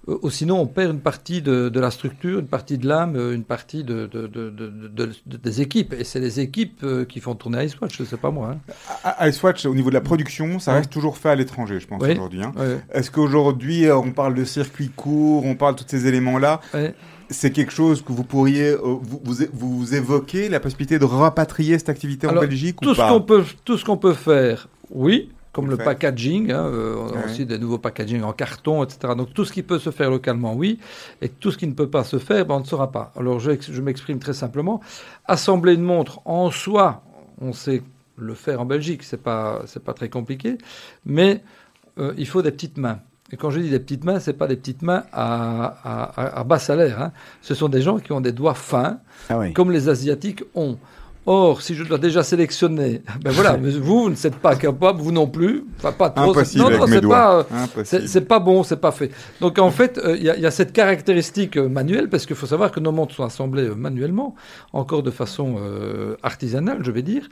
[0.09, 3.17] Euh, ou sinon, on perd une partie de, de la structure, une partie de l'âme,
[3.17, 5.95] euh, une partie de, de- de- de- de- de- des équipes.
[5.99, 8.57] Et c'est les équipes euh, qui font tourner Icewatch, c'est pas moi.
[9.05, 9.11] hein.
[9.29, 10.79] Icewatch, au niveau de la production, ça Ouais.
[10.79, 12.13] reste toujours fait à l'étranger, je pense, Oui.
[12.13, 12.43] aujourd'hui.
[12.43, 12.53] hein.
[12.57, 16.95] Ouais, Est-ce qu'aujourd'hui, on parle de circuit court, on parle de tous ces éléments-là ouais.
[17.31, 21.79] C'est quelque chose que vous pourriez, euh, vous, vous, vous évoquez la possibilité de rapatrier
[21.79, 23.09] cette activité en Belgique Tout ou ce pas?
[23.11, 25.31] qu'on peut, tout ce qu'on peut faire, oui.
[25.55, 27.25] Comme le packaging, hein, euh, Ouais.
[27.25, 29.15] aussi des nouveaux packaging en carton, etc.
[29.17, 30.79] Donc tout ce qui peut se faire localement, oui,
[31.23, 33.13] et tout ce qui ne peut pas se faire, ben, on ne saura pas.
[33.17, 34.81] Alors je, je m'exprime très simplement.
[35.27, 37.03] Assembler une montre en soi,
[37.41, 37.83] on sait
[38.17, 40.59] le faire en Belgique, c'est pas c'est pas très compliqué,
[41.07, 41.43] mais
[41.99, 42.99] euh, il faut des petites mains.
[43.33, 46.41] Et quand je dis des petites mains, c'est pas des petites mains à, à- à-
[46.41, 47.01] à bas salaire.
[47.01, 47.13] hein.
[47.43, 48.99] Ce sont des gens qui ont des doigts fins,
[49.31, 49.53] Ah oui.
[49.53, 50.77] comme les Asiatiques ont.
[51.27, 55.01] Or, si je dois déjà sélectionner, ben voilà, mais vous, vous ne êtes pas capable,
[55.01, 56.31] vous non plus, enfin pas trop.
[56.33, 57.43] Impossible non, non, c'est pas, euh,
[58.07, 59.11] c'est pas bon, c'est pas fait.
[59.41, 62.47] Donc en fait, euh, il y, y a cette caractéristique euh, manuelle, parce qu'il faut
[62.47, 64.35] savoir que nos montres sont assemblées euh, manuellement,
[64.75, 67.29] encore de façon euh, artisanale, je vais dire,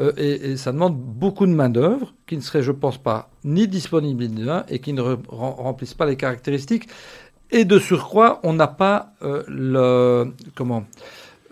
[0.00, 3.30] Euh, et, et ça demande beaucoup de main d'œuvre qui ne serait, je pense pas,
[3.44, 6.88] ni disponible ni là, et qui ne re- rem- remplissent pas les caractéristiques.
[7.50, 10.84] Et de surcroît, on n'a pas euh, le comment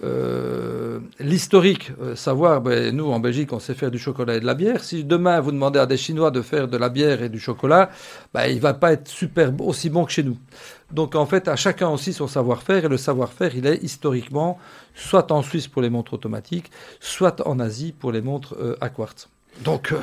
[0.02, 4.46] euh, l'historique, euh, savoir, ben, nous en Belgique on sait faire du chocolat et de
[4.46, 4.84] la bière.
[4.84, 7.90] Si demain vous demandez à des Chinois de faire de la bière et du chocolat,
[8.34, 10.36] ben, il va pas être super aussi bon que chez nous.
[10.92, 14.58] Donc en fait, à chacun aussi son savoir-faire et le savoir-faire, il est historiquement
[14.94, 16.70] soit en Suisse pour les montres automatiques,
[17.00, 19.28] soit en Asie pour les montres euh, à quartz.
[19.64, 19.96] Donc euh,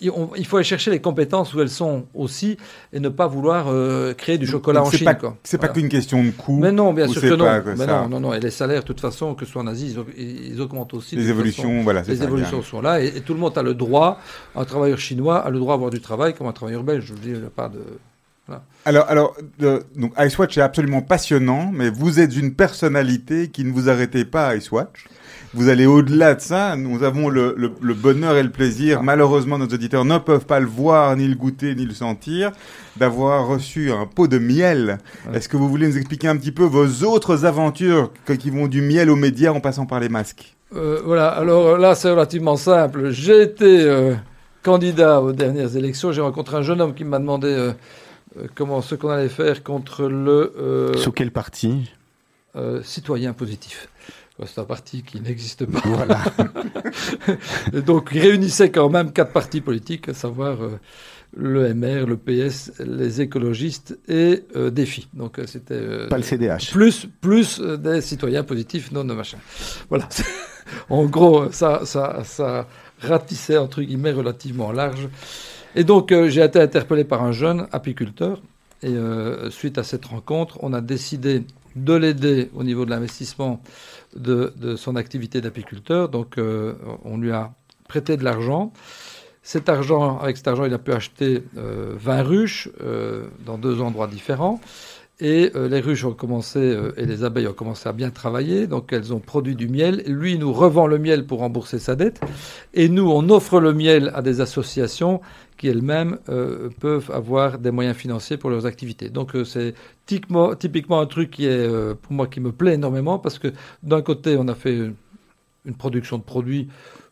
[0.00, 2.56] il on- il faut aller chercher les compétences où elles sont aussi
[2.92, 5.04] et ne pas vouloir euh, créer du chocolat en Chine.
[5.04, 5.36] pas.
[5.42, 5.80] C'est pas Voilà.
[5.80, 6.58] qu'une question de coût.
[6.58, 7.44] Mais non, bien sûr que non.
[7.46, 8.02] pas Mais ça.
[8.02, 8.34] non, non, non.
[8.34, 10.94] Et les salaires, de toute façon, que ce soit en Asie, ils, au- ils augmentent
[10.94, 11.16] aussi.
[11.16, 11.82] Les évolutions, façon.
[11.82, 12.24] voilà, Les ça.
[12.24, 14.20] évolutions sont là et, et tout le monde a le droit,
[14.54, 17.04] un travailleur chinois a le droit d'avoir du travail comme un travailleur belge.
[17.06, 17.80] Je veux dire, il n'y a pas de.
[18.84, 23.72] Alors, alors euh, donc Icewatch est absolument passionnant, mais vous êtes une personnalité qui ne
[23.72, 25.06] vous arrêtez pas à Icewatch.
[25.52, 26.76] Vous allez au-delà de ça.
[26.76, 30.60] Nous avons le, le- le bonheur et le plaisir, malheureusement nos auditeurs ne peuvent pas
[30.60, 32.52] le voir, ni le goûter, ni le sentir,
[32.96, 34.98] d'avoir reçu un pot de miel.
[35.28, 35.36] Ouais.
[35.36, 38.80] Est-ce que vous voulez nous expliquer un petit peu vos autres aventures qui vont du
[38.80, 40.56] miel aux médias en passant par les masques?
[40.76, 43.10] Euh, voilà, alors euh, là, c'est relativement simple.
[43.10, 44.14] J'ai été euh,
[44.62, 46.12] candidat aux dernières élections.
[46.12, 47.72] J'ai rencontré un jeune homme qui m'a demandé euh,
[48.54, 51.90] comment ce qu'on allait faire contre le euh, Sous quel parti?
[52.56, 53.88] euh, citoyen positif.
[54.46, 55.80] C'est un parti qui n'existe pas.
[55.84, 56.18] Voilà.
[57.86, 60.78] Donc, il réunissait quand même quatre partis politiques, à savoir euh,
[61.36, 65.08] le MR, le PS, les écologistes et euh, Défi.
[65.12, 66.70] Donc, euh, c'était euh, Pas le CDH.
[66.72, 69.38] plus, plus euh, des citoyens positifs, non de machin.
[69.90, 70.08] Voilà.
[70.88, 72.66] en gros, ça, ça, ça
[73.00, 75.08] ratissait, entre guillemets, relativement large.
[75.76, 78.40] Et donc, euh, j'ai été interpellé par un jeune apiculteur.
[78.82, 81.44] Et euh, suite à cette rencontre, on a décidé
[81.76, 83.62] de l'aider au niveau de l'investissement
[84.16, 86.08] de, son activité d'apiculteur.
[86.08, 87.52] Donc, euh, on lui a
[87.88, 88.72] prêté de l'argent.
[89.42, 92.68] Cet argent, avec cet argent, il a pu acheter euh, 20 ruches
[93.46, 94.60] dans deux endroits différents.
[95.20, 98.66] Et euh, les ruches ont commencé, euh, et les abeilles ont commencé à bien travailler,
[98.66, 100.02] donc elles ont produit du miel.
[100.06, 102.20] Lui, nous revend le miel pour rembourser sa dette.
[102.72, 105.20] Et nous, on offre le miel à des associations
[105.58, 109.10] qui elles-mêmes euh, peuvent avoir des moyens financiers pour leurs activités.
[109.10, 109.74] Donc c'est
[110.06, 111.68] typiquement, typiquement un truc qui est,
[112.00, 113.48] pour moi, qui me plaît énormément, parce que
[113.82, 114.90] d'un côté, on a fait
[115.66, 116.68] une production de produits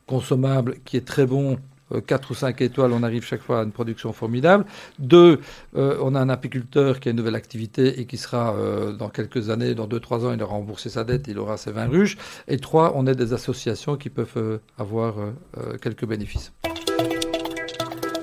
[0.06, 1.58] consommables qui est très bon.
[2.06, 4.64] 4 ou 5 étoiles, on arrive chaque fois à une production formidable.
[4.98, 5.40] Deux,
[5.76, 9.08] euh, on a un apiculteur qui a une nouvelle activité et qui sera, euh, dans
[9.08, 12.16] quelques années, dans 2-3 ans, il aura remboursé sa dette, il aura ses 20 ruches.
[12.46, 16.52] Et trois, on est des associations qui peuvent euh, avoir euh, euh, quelques bénéfices.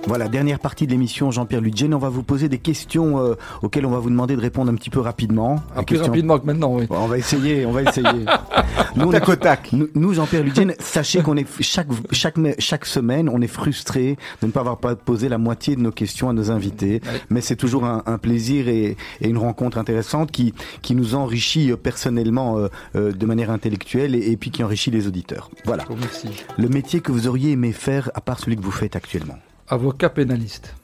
[0.08, 1.92] Voilà, dernière partie de l'émission, Jean-Pierre Ludgen.
[1.96, 3.34] On va vous poser des questions euh,
[3.64, 5.56] auxquelles on va vous demander de répondre un petit peu rapidement.
[5.56, 6.86] Des plus questions- rapidement que maintenant, oui.
[6.86, 8.08] Bon, on va essayer, on va essayer.
[8.96, 9.70] nous, Tac au tac.
[9.74, 14.48] nous, nous, Jean-Pierre Ludgen, sachez qu'on est chaque, chaque, chaque semaine, on est frustré de
[14.48, 17.02] ne pas avoir posé la moitié de nos questions à nos invités.
[17.04, 17.22] Ouais.
[17.32, 20.54] Mais c'est toujours un, un plaisir et, et une rencontre intéressante qui,
[20.84, 24.92] qui nous enrichit euh, personnellement euh, euh, de manière intellectuelle et, et puis qui enrichit
[24.92, 25.50] les auditeurs.
[25.66, 25.84] Voilà.
[25.86, 26.30] Remercie.
[26.60, 29.38] Le métier que vous auriez aimé faire à part celui que vous faites actuellement.
[29.68, 30.76] Avocat pénaliste.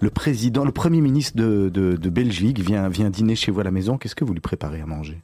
[0.00, 3.64] Le président, le premier ministre de, de, de Belgique vient, vient dîner chez vous à
[3.64, 3.98] la maison.
[3.98, 5.20] Qu'est-ce que vous lui préparez à manger?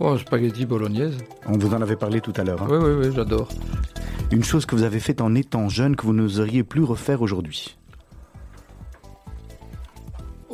[0.00, 1.16] Oh, spaghetti bolognaise.
[1.46, 2.62] On vous en avait parlé tout à l'heure.
[2.62, 2.68] hein.
[2.70, 3.48] Oui, oui, oui, j'adore.
[4.32, 7.76] Une chose que vous avez faite en étant jeune que vous n'oseriez plus refaire aujourd'hui.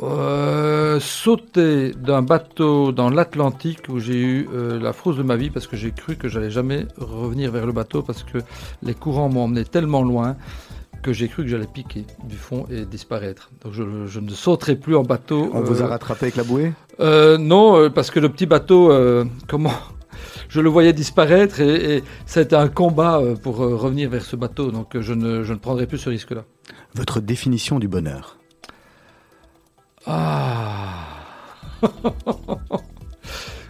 [0.03, 5.49] Euh, sauter d'un bateau dans l'Atlantique où j'ai eu euh, la frousse de ma vie
[5.49, 8.37] parce que j'ai cru que j'allais jamais revenir vers le bateau parce que
[8.83, 10.35] les courants m'ont emmené tellement loin
[11.01, 13.49] que j'ai cru que j'allais piquer du fond et disparaître.
[13.63, 15.49] Donc je, je ne sauterai plus en bateau.
[15.53, 16.73] On vous a euh, rattrapé avec la bouée?
[16.99, 19.73] euh, non, parce que le petit bateau, euh, comment
[20.47, 24.35] Je le voyais disparaître et, et ça a été un combat pour revenir vers ce
[24.35, 24.69] bateau.
[24.71, 26.43] Donc je ne, je ne prendrai plus ce risque-là.
[26.93, 28.36] Votre définition du bonheur
[30.07, 31.05] Ah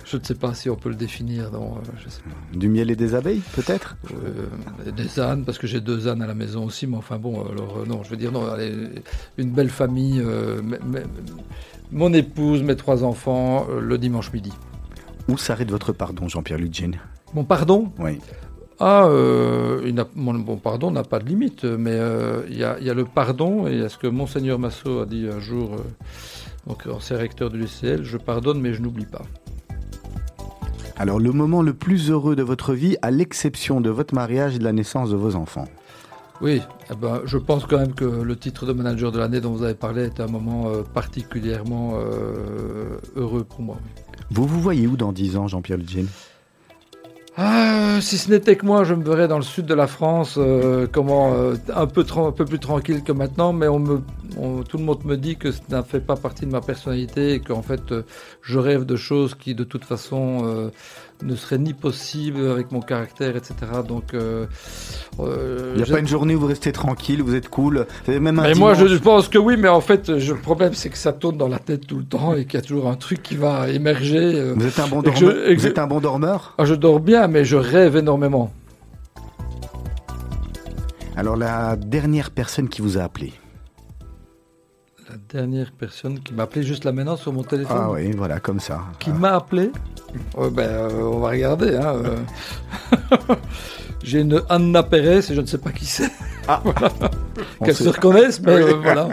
[0.05, 1.51] Je ne sais pas si on peut le définir.
[1.51, 2.57] Non, euh, je sais pas.
[2.57, 3.97] Du miel et des abeilles, peut-être?
[4.13, 6.87] Euh, des ânes, parce que j'ai deux ânes à la maison aussi.
[6.87, 8.49] Mais enfin bon, alors euh, non, je veux dire non.
[8.49, 8.73] Allez,
[9.37, 10.61] une belle famille, euh,
[11.91, 14.53] mon épouse, mes trois enfants, le dimanche midi.
[15.27, 16.95] Où s'arrête votre pardon, Jean-Pierre Ludgen
[17.33, 17.91] Mon pardon?
[17.99, 18.19] Oui.
[18.79, 22.91] Ah, euh, mon, pardon n'a pas de limite, mais euh, il y, a, il y
[22.91, 25.73] a le pardon, et il y a ce que Monseigneur Massot a dit un jour,
[25.73, 25.77] euh,
[26.67, 29.23] donc ancien recteur de l'UCL, je pardonne mais je n'oublie pas.
[30.95, 34.59] Alors, le moment le plus heureux de votre vie, à l'exception de votre mariage et
[34.59, 35.67] de la naissance de vos enfants
[36.41, 36.61] Oui,
[36.91, 39.63] eh ben, je pense quand même que le titre de manager de l'année dont vous
[39.63, 41.95] avez parlé est un moment euh, particulièrement
[43.15, 43.77] heureux pour moi.
[44.29, 46.07] Vous vous voyez où dans 10 ans, Jean-Pierre Ludgen
[47.39, 50.37] Ah, si ce n'était que moi, je me verrais dans le sud de la France,
[50.39, 54.01] euh, comment euh, un peu un peu plus tranquille que maintenant, mais on me,
[54.39, 57.33] on- tout le monde me dit que ça n'a fait pas partie de ma personnalité
[57.33, 58.03] et qu'en fait, euh,
[58.41, 60.69] je rêve de choses qui, de toute façon, euh,
[61.23, 63.55] ne seraient ni possibles avec mon caractère, etc.
[63.87, 64.45] Donc, euh,
[65.19, 68.43] Il n'y a pas une journée où vous restez tranquille, vous êtes cool même un
[68.43, 71.13] mais moi, je pense que oui, mais en fait, je- le problème, c'est que ça
[71.13, 73.35] tourne dans la tête tout le temps et qu'il y a toujours un truc qui
[73.35, 74.51] va émerger.
[74.55, 76.53] Vous êtes un bon dormeur, je- vous êtes un bon dormeur?
[76.59, 78.51] Ah, je dors bien, mais je rêve énormément.
[81.15, 83.33] Alors, la dernière personne qui vous a appelé
[85.09, 87.77] La dernière personne qui m'a appelé juste là maintenant sur mon téléphone.
[87.79, 88.81] Ah oui, voilà, comme ça.
[88.99, 89.71] Qui m'a appelé
[90.37, 91.75] Euh, ben, euh, On va regarder.
[91.77, 93.35] Hein, euh.
[94.03, 96.11] J'ai une Anna Pérez et je ne sais pas qui c'est.
[96.47, 96.61] Ah.
[96.63, 96.91] Voilà.
[97.59, 98.71] On Qu'elle sait- se reconnaisse, mais Oui.
[98.71, 99.09] euh, voilà.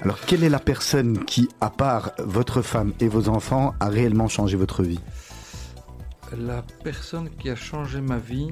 [0.00, 4.28] Alors, quelle est la personne qui, à part votre femme et vos enfants, a réellement
[4.28, 5.00] changé votre vie?
[6.36, 8.50] La personne qui a changé ma vie,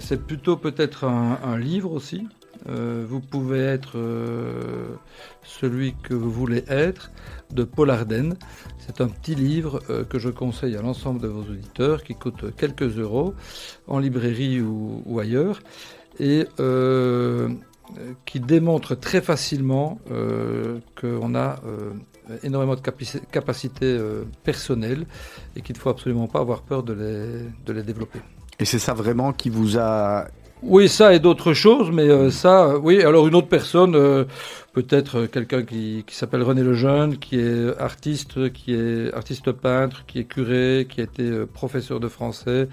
[0.00, 2.28] c'est plutôt peut-être un, un livre aussi.
[2.68, 4.88] Euh, vous pouvez être euh,
[5.42, 7.10] celui que vous voulez être,
[7.50, 8.34] de Paul Arden.
[8.78, 12.54] C'est un petit livre euh, que je conseille à l'ensemble de vos auditeurs, qui coûte
[12.56, 13.34] quelques euros,
[13.86, 15.60] en librairie ou, ailleurs,
[16.18, 16.46] et
[18.26, 19.98] qui démontre très facilement
[21.00, 21.60] qu'on a
[22.42, 23.98] énormément de capaci- capacités
[24.42, 25.06] personnelles
[25.56, 26.94] et qu'il ne faut absolument pas avoir peur de
[27.64, 28.20] de les développer.
[28.58, 30.26] Et c'est ça vraiment qui vous a...
[30.62, 33.02] Oui, ça et d'autres choses, mais euh, ça, oui.
[33.02, 34.24] Alors une autre personne, euh,
[34.82, 40.04] peut-être euh, quelqu'un qui, qui s'appelle René Lejeune, qui est artiste, qui est artiste peintre,
[40.06, 42.68] qui est curé, qui a été euh, professeur de français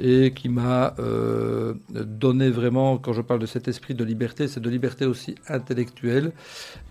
[0.00, 4.60] et qui m'a euh, donné vraiment, quand je parle de cet esprit de liberté, c'est
[4.60, 6.32] de liberté aussi intellectuelle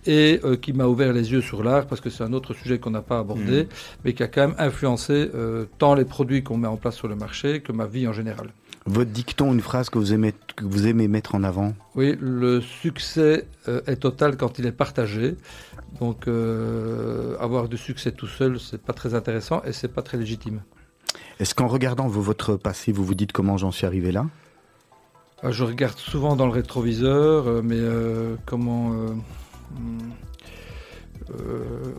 [0.05, 2.79] et euh, qui m'a ouvert les yeux sur l'art parce que c'est un autre sujet
[2.79, 3.67] qu'on n'a pas abordé,
[4.03, 7.07] mais qui a quand même influencé euh, tant les produits qu'on met en place sur
[7.07, 8.49] le marché que ma vie en général.
[8.85, 11.73] Votre dicton, une phrase que vous aimez, que vous aimez mettre en avant?
[11.95, 15.35] Oui, le succès euh, est total quand il est partagé.
[15.99, 20.17] Donc, euh, avoir du succès tout seul, c'est pas très intéressant et c'est pas très
[20.17, 20.61] légitime.
[21.39, 24.25] Est-ce qu'en regardant vo- votre passé, vous vous dites comment j'en suis arrivé là?
[25.43, 28.93] Euh, Je regarde souvent dans le rétroviseur, euh, mais euh, comment.
[28.93, 29.07] euh,
[29.77, 30.11] hmm,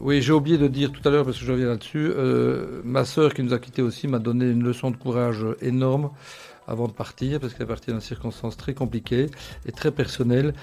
[0.01, 2.12] oui, j'ai oublié de dire tout à l'heure parce que je reviens là-dessus.
[2.84, 6.11] ma sœur qui nous a quittés aussi m'a donné une leçon de courage énorme
[6.67, 9.31] avant de partir parce qu'elle est partie dans des circonstances très compliquées
[9.67, 10.55] et très personnelles.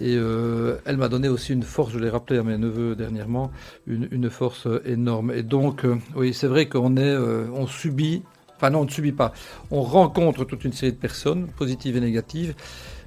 [0.00, 3.50] Et euh, elle m'a donné aussi une force, je l'ai rappelé à mes neveux dernièrement,
[3.86, 5.30] une, force euh, énorme.
[5.30, 8.22] Et donc, euh, oui, c'est vrai qu'on est, on subit,
[8.56, 9.32] enfin non, on ne subit pas,
[9.70, 12.54] on rencontre toute une série de personnes, positives et négatives,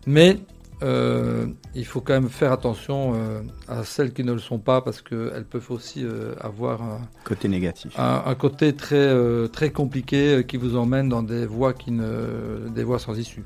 [0.06, 0.38] mais
[0.84, 4.82] euh, il faut quand même faire attention euh, à celles qui ne le sont pas
[4.82, 7.98] parce qu'elles peuvent aussi euh, avoir un, Côté négatif.
[7.98, 9.14] un, un côté très,
[9.50, 13.44] très compliqué qui vous emmène dans des voies, qui ne, des voies sans issue.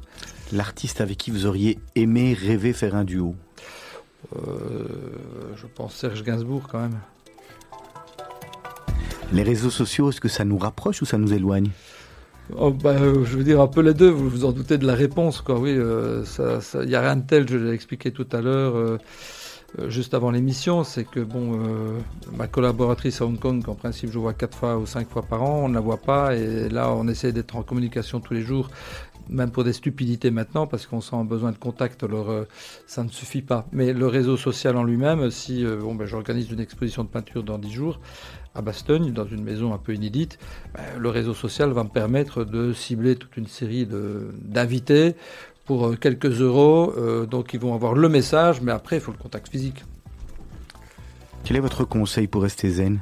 [0.51, 3.35] L'artiste avec qui vous auriez aimé rêver faire un duo?
[4.33, 6.99] Je pense Serge Gainsbourg quand même.
[9.31, 11.69] Les réseaux sociaux, est-ce que ça nous rapproche ou ça nous éloigne?
[12.55, 14.87] Oh, bah, euh, je veux dire un peu les deux, vous vous en doutez de
[14.87, 15.41] la réponse.
[15.41, 15.59] Quoi.
[15.59, 18.75] Oui, euh, ça, ça, y a rien de tel, je l'ai expliqué tout à l'heure,
[18.77, 18.97] euh,
[19.79, 21.59] euh, juste avant l'émission, c'est que bon,
[22.37, 25.43] ma collaboratrice à Hong Kong, qu'en principe je vois quatre fois ou cinq fois par
[25.43, 28.43] an, on ne la voit pas, et là on essaie d'être en communication tous les
[28.43, 28.69] jours,
[29.29, 32.45] même pour des stupidités maintenant, parce qu'on sent un besoin de contact, alors euh,
[32.85, 33.67] ça ne suffit pas.
[33.71, 37.43] Mais le réseau social en lui-même, si euh, bon, ben, j'organise une exposition de peinture
[37.43, 37.99] dans dix jours,
[38.55, 40.39] à Bastogne, dans une maison un peu inédite,
[40.73, 43.87] ben, le réseau social va me permettre de cibler toute une série
[44.41, 45.15] d'invités
[45.65, 46.93] pour euh, quelques euros.
[46.97, 49.83] euh, donc ils vont avoir le message, mais après il faut le contact physique.
[51.43, 52.99] Quel est votre conseil pour rester zen?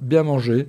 [0.00, 0.68] Bien manger.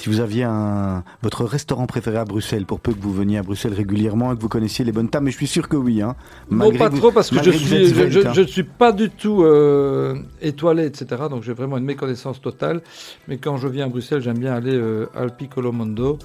[0.00, 3.42] Si vous aviez un votre restaurant préféré à Bruxelles, pour peu que vous veniez à
[3.42, 6.00] Bruxelles régulièrement et que vous connaissiez les bonnes tables, mais je suis sûr que oui.
[6.00, 6.16] Hein,
[6.50, 10.86] Non, pas vous- trop parce que je suis, ne suis pas du tout euh, étoilé,
[10.86, 11.24] etc.
[11.28, 12.80] Donc j'ai vraiment une méconnaissance totale.
[13.28, 16.18] Mais quand je viens à Bruxelles, j'aime bien aller euh, al Piccolo Mondo.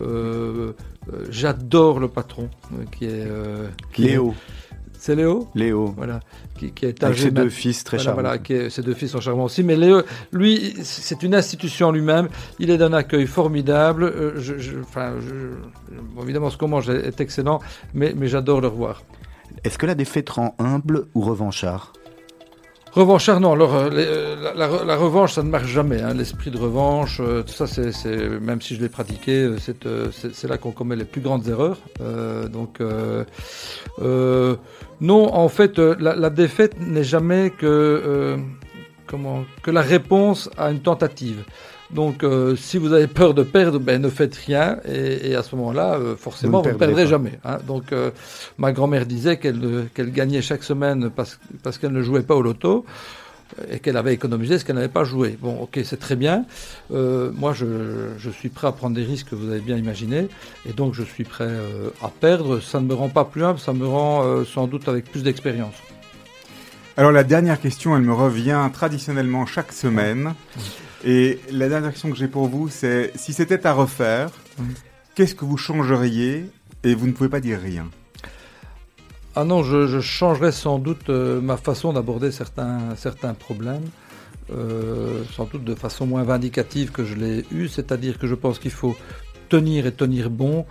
[0.00, 0.72] Euh,
[1.12, 2.48] euh, J'adore le patron
[2.96, 4.34] qui est euh, qui est- Léo,
[5.02, 5.48] C'est Léo.
[5.54, 6.20] Léo, Voilà,
[6.58, 8.20] qui, qui est avec ses deux fils très Voilà, charmants.
[8.22, 9.62] voilà, qui est- ses deux fils sont charmants aussi.
[9.62, 12.28] Mais Léo, lui, c'est une institution en lui-même.
[12.58, 14.04] Il est d'un accueil formidable.
[14.04, 17.60] Euh, je, je- enfin, je- bon, évidemment, ce qu'on mange est, excellent,
[17.94, 19.02] mais, mais j'adore le revoir.
[19.64, 21.94] Est-ce que la défaite rend humble ou revanchard?
[22.92, 23.52] Revanchard, non.
[23.52, 26.02] Alors, euh, les- euh, la, la re- la revanche, ça ne marche jamais.
[26.02, 26.12] hein.
[26.12, 27.86] L'esprit de revanche, euh, tout ça, c'est,
[28.40, 30.08] même si je l'ai pratiqué, c'est, euh,
[30.48, 31.78] là qu'on commet les plus grandes erreurs.
[32.02, 32.80] Euh, donc,
[35.00, 38.36] non, en fait, euh, la, la défaite n'est jamais que, euh,
[39.06, 41.42] comment, que la réponse à une tentative.
[41.90, 44.78] Donc, euh, si vous avez peur de perdre, ben, ne faites rien.
[44.86, 47.40] Et, et à ce moment-là, euh, forcément, Vous ne perdrez jamais.
[47.44, 47.58] hein.
[47.66, 48.10] Donc, euh,
[48.58, 52.36] ma grand-mère disait qu'elle euh, qu'elle gagnait chaque semaine parce, parce qu'elle ne jouait pas
[52.36, 52.84] au loto
[53.70, 55.38] et qu'elle avait économisé ce qu'elle n'avait pas joué.
[55.40, 56.44] Bon, ok, c'est très bien.
[56.92, 57.66] Euh, moi, je,
[58.18, 60.28] je suis prêt à prendre des risques, vous avez bien imaginé,
[60.68, 62.60] et donc je suis prêt euh, à perdre.
[62.60, 65.22] Ça ne me rend pas plus humble, ça me rend euh, sans doute avec plus
[65.22, 65.74] d'expérience.
[66.96, 70.34] Alors la dernière question, elle me revient traditionnellement chaque semaine.
[71.04, 74.30] Et la dernière question que j'ai pour vous, c'est si c'était à refaire,
[75.14, 76.44] qu'est-ce que vous changeriez
[76.84, 77.86] Et vous ne pouvez pas dire rien?
[79.36, 83.88] Ah non, je, je changerais sans doute euh, ma façon d'aborder certains, certains problèmes,
[84.52, 88.58] euh, sans doute de façon moins vindicative que je l'ai eu, c'est-à-dire que je pense
[88.58, 88.96] qu'il faut
[89.48, 90.66] tenir et tenir bon,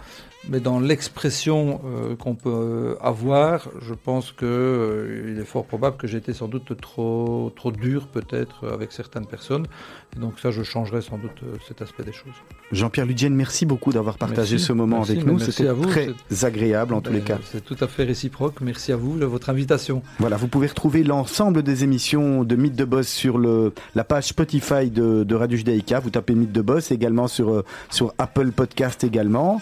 [0.48, 5.98] mais dans l'expression euh, qu'on peut euh, avoir, je pense que euh, est fort probable
[5.98, 9.68] que j'ai été sans doute trop, trop dur peut-être avec certaines personnes,
[10.16, 12.34] et donc ça je changerais sans doute cet aspect des choses.
[12.72, 14.66] Jean-Pierre Ludienne, merci beaucoup d'avoir partagé Merci.
[14.66, 15.40] ce moment Merci, avec nous.
[15.40, 17.40] C'était très agréable en tous les Ben, cas.
[17.52, 18.62] C'est tout à fait réciproque.
[18.62, 20.04] Merci à vous de votre invitation.
[20.20, 24.26] Voilà, vous pouvez retrouver l'ensemble des émissions de Mythe de Boss sur le, la page
[24.26, 26.00] Spotify de, de Radio Judaïka.
[26.00, 29.62] Vous tapez Mythe de Boss également sur, sur Apple Podcast également.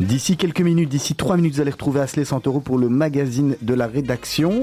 [0.00, 3.74] D'ici quelques minutes, d'ici trois minutes, vous allez retrouver Asley Santoro pour le magazine de
[3.74, 4.62] la rédaction.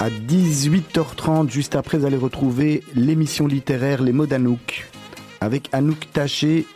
[0.00, 4.88] À 18h30, juste après, vous allez retrouver l'émission littéraire Les mots d'Anouk
[5.40, 6.66] avec Anouk Taché.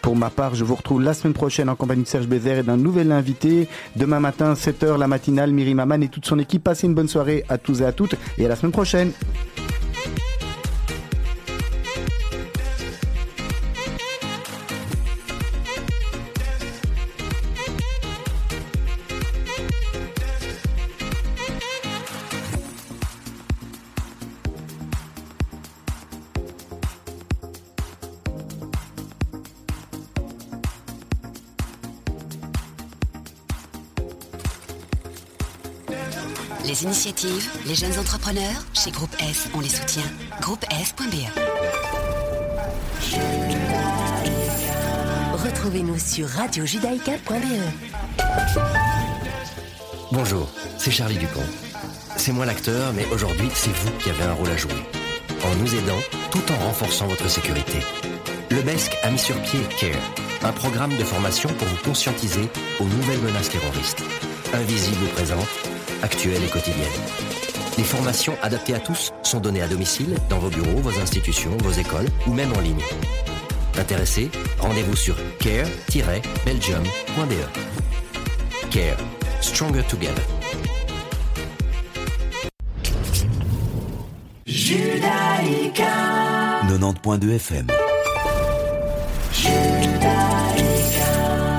[0.00, 2.62] Pour ma part, je vous retrouve la semaine prochaine en compagnie de Serge Bézère et
[2.62, 3.68] d'un nouvel invité.
[3.96, 6.64] Demain matin, 7h, la matinale, Myri Maman et toute son équipe.
[6.64, 9.12] Passez une bonne soirée à tous et à toutes et à la semaine prochaine.
[37.66, 40.02] Les jeunes entrepreneurs, chez Groupe S, on les soutient.
[40.40, 41.28] Groupe S.be.
[45.32, 48.22] Retrouvez-nous sur radiojudaïka.be.
[50.10, 50.48] Bonjour,
[50.78, 51.44] c'est Charlie Dupont.
[52.16, 54.82] C'est moi l'acteur, mais aujourd'hui, c'est vous qui avez un rôle à jouer.
[55.44, 56.00] En nous aidant,
[56.32, 57.78] tout en renforçant votre sécurité.
[58.50, 60.02] Le BESC a mis sur pied CARE,
[60.42, 62.48] un programme de formation pour vous conscientiser
[62.80, 64.02] aux nouvelles menaces terroristes.
[64.52, 65.71] Invisibles ou présentes,
[66.02, 66.86] actuelles et quotidiennes.
[67.78, 71.72] Les formations adaptées à tous sont données à domicile, dans vos bureaux, vos institutions, vos
[71.72, 72.82] écoles ou même en ligne.
[73.78, 77.34] Intéressé Rendez-vous sur care-belgium.be.
[78.70, 78.98] Care.
[79.40, 80.22] Stronger Together.
[84.46, 85.84] Judaïka
[86.68, 87.66] 90.2 FM.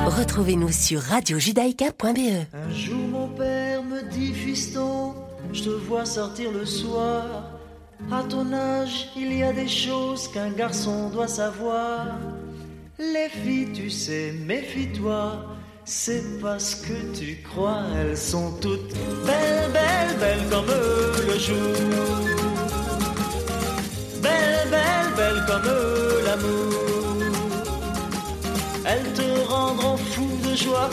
[0.07, 2.45] Retrouvez-nous sur radiojudaïka.be.
[2.53, 3.12] Un jour
[4.11, 5.13] dit fiston,
[5.51, 7.23] je te vois sortir le soir.
[8.11, 12.07] À ton âge, il y a des choses qu'un garçon doit savoir.
[12.99, 15.45] Les filles, tu sais, méfie-toi.
[15.85, 18.93] C'est parce que tu crois, elles sont toutes
[19.25, 20.65] belles, belles, belles comme
[21.27, 21.75] le jour.
[24.21, 25.69] Belles, belles, belles comme
[26.25, 26.83] l'amour.
[28.85, 30.89] Elles te rendront fou de joie,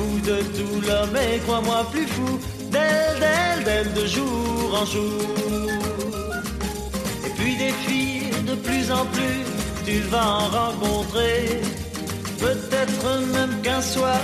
[0.00, 2.38] fou de douleur, mais crois-moi plus fou
[2.72, 5.22] d'elles, d'elles, d'elles de jour en jour.
[7.26, 9.42] Et puis des filles de plus en plus,
[9.86, 11.60] tu vas en rencontrer.
[12.38, 13.04] Peut-être
[13.36, 14.20] même qu'un soir,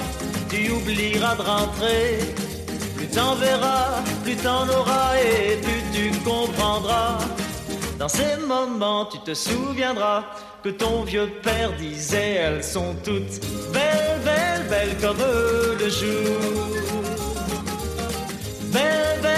[0.48, 2.18] tu oublieras de rentrer.
[2.96, 7.18] Plus t'en verras, plus t'en auras et plus tu comprendras.
[7.98, 10.24] Dans ces moments, tu te souviendras
[10.62, 13.40] que ton vieux père disait elles sont toutes
[13.72, 15.16] belles, belles, belles comme
[15.78, 16.38] le jour.
[18.72, 19.26] Belles, belles